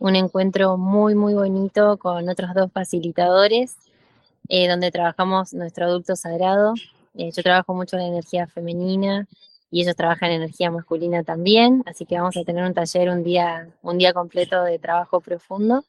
[0.00, 3.78] un encuentro muy, muy bonito con otros dos facilitadores
[4.48, 6.74] eh, donde trabajamos nuestro adulto sagrado.
[7.14, 9.26] Eh, yo trabajo mucho en la energía femenina
[9.70, 13.22] y ellos trabajan en energía masculina también, así que vamos a tener un taller un
[13.22, 15.84] día, un día completo de trabajo profundo,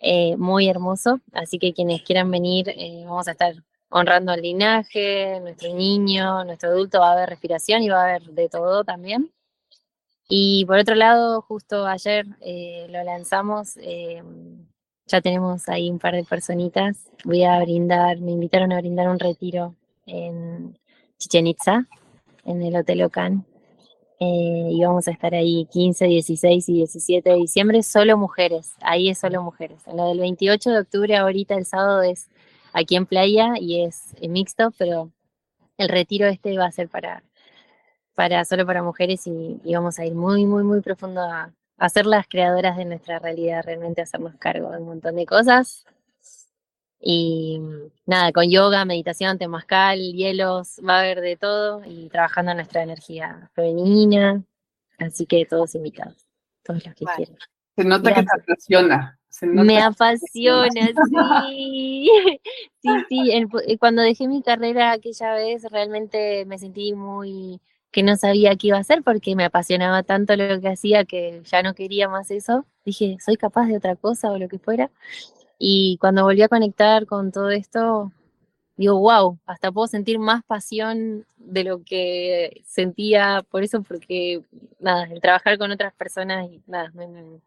[0.00, 2.74] eh, muy hermoso, así que quienes quieran venir,
[3.06, 3.54] vamos a estar
[3.88, 8.22] honrando el linaje, nuestro niño, nuestro adulto, va a haber respiración y va a haber
[8.24, 9.32] de todo también.
[10.28, 12.26] Y por otro lado, justo ayer
[12.88, 13.76] lo lanzamos
[15.12, 16.96] ya tenemos ahí un par de personitas.
[17.24, 20.78] Voy a brindar, me invitaron a brindar un retiro en
[21.18, 21.86] Chichen Itza,
[22.44, 23.44] en el Hotel Ocan.
[24.20, 28.72] Eh, y vamos a estar ahí 15, 16 y 17 de diciembre, solo mujeres.
[28.80, 29.86] Ahí es solo mujeres.
[29.86, 32.28] En lo del 28 de octubre, ahorita el sábado es
[32.72, 35.10] aquí en Playa y es mixto, pero
[35.76, 37.22] el retiro este va a ser para,
[38.14, 42.06] para solo para mujeres y, y vamos a ir muy, muy, muy profundo a, hacer
[42.06, 45.84] las creadoras de nuestra realidad, realmente hacernos cargo de un montón de cosas.
[47.00, 47.60] Y
[48.06, 53.50] nada, con yoga, meditación, temazcal, hielos, va a haber de todo y trabajando nuestra energía
[53.54, 54.42] femenina.
[54.98, 56.28] Así que todos invitados,
[56.62, 57.36] todos los que quieran.
[57.74, 59.18] Se nota que te apasiona.
[59.40, 60.88] Me apasiona,
[61.48, 62.08] sí.
[62.82, 63.76] Sí, sí.
[63.78, 67.60] cuando dejé mi carrera aquella vez, realmente me sentí muy
[67.92, 71.42] que no sabía qué iba a hacer porque me apasionaba tanto lo que hacía que
[71.44, 72.64] ya no quería más eso.
[72.84, 74.90] Dije, soy capaz de otra cosa o lo que fuera.
[75.58, 78.10] Y cuando volví a conectar con todo esto,
[78.76, 84.42] digo, wow, hasta puedo sentir más pasión de lo que sentía por eso, porque
[84.80, 87.40] nada, el trabajar con otras personas y nada, me,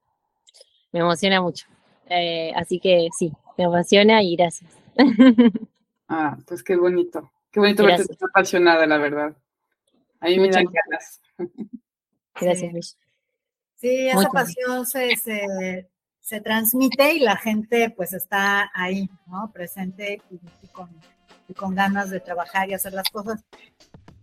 [0.93, 1.65] emociona mucho.
[2.07, 4.71] Eh, así que sí, me apasiona y gracias.
[6.07, 7.31] Ah, pues qué bonito.
[7.49, 9.35] Qué bonito verte apasionada, la verdad.
[10.19, 11.21] Ahí me dan ganas.
[12.39, 12.97] Gracias,
[13.75, 15.15] Sí, esa pasión se,
[16.19, 19.51] se, transmite y la gente pues está ahí, ¿no?
[19.51, 20.39] Presente y,
[21.53, 23.43] con, ganas de trabajar y hacer las cosas.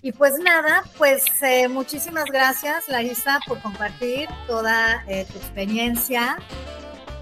[0.00, 6.38] Y pues nada, pues eh, muchísimas gracias, Larisa, por compartir toda eh, tu experiencia.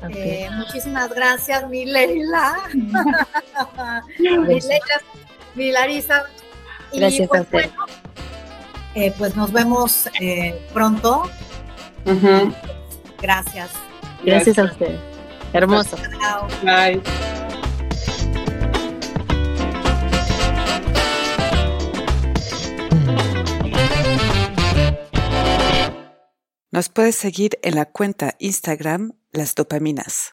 [0.09, 2.57] Eh, muchísimas gracias, mi Leila.
[4.19, 5.01] mi Leila,
[5.55, 6.25] mi Larisa.
[6.93, 7.71] Gracias pues, a usted.
[8.95, 11.31] Eh, pues nos vemos eh, pronto.
[13.21, 13.71] Gracias.
[14.25, 14.99] Gracias a usted.
[15.53, 15.97] Hermoso.
[16.63, 17.01] Bye.
[26.73, 30.29] Nos puedes seguir en la cuenta Instagram Las Dopaminas.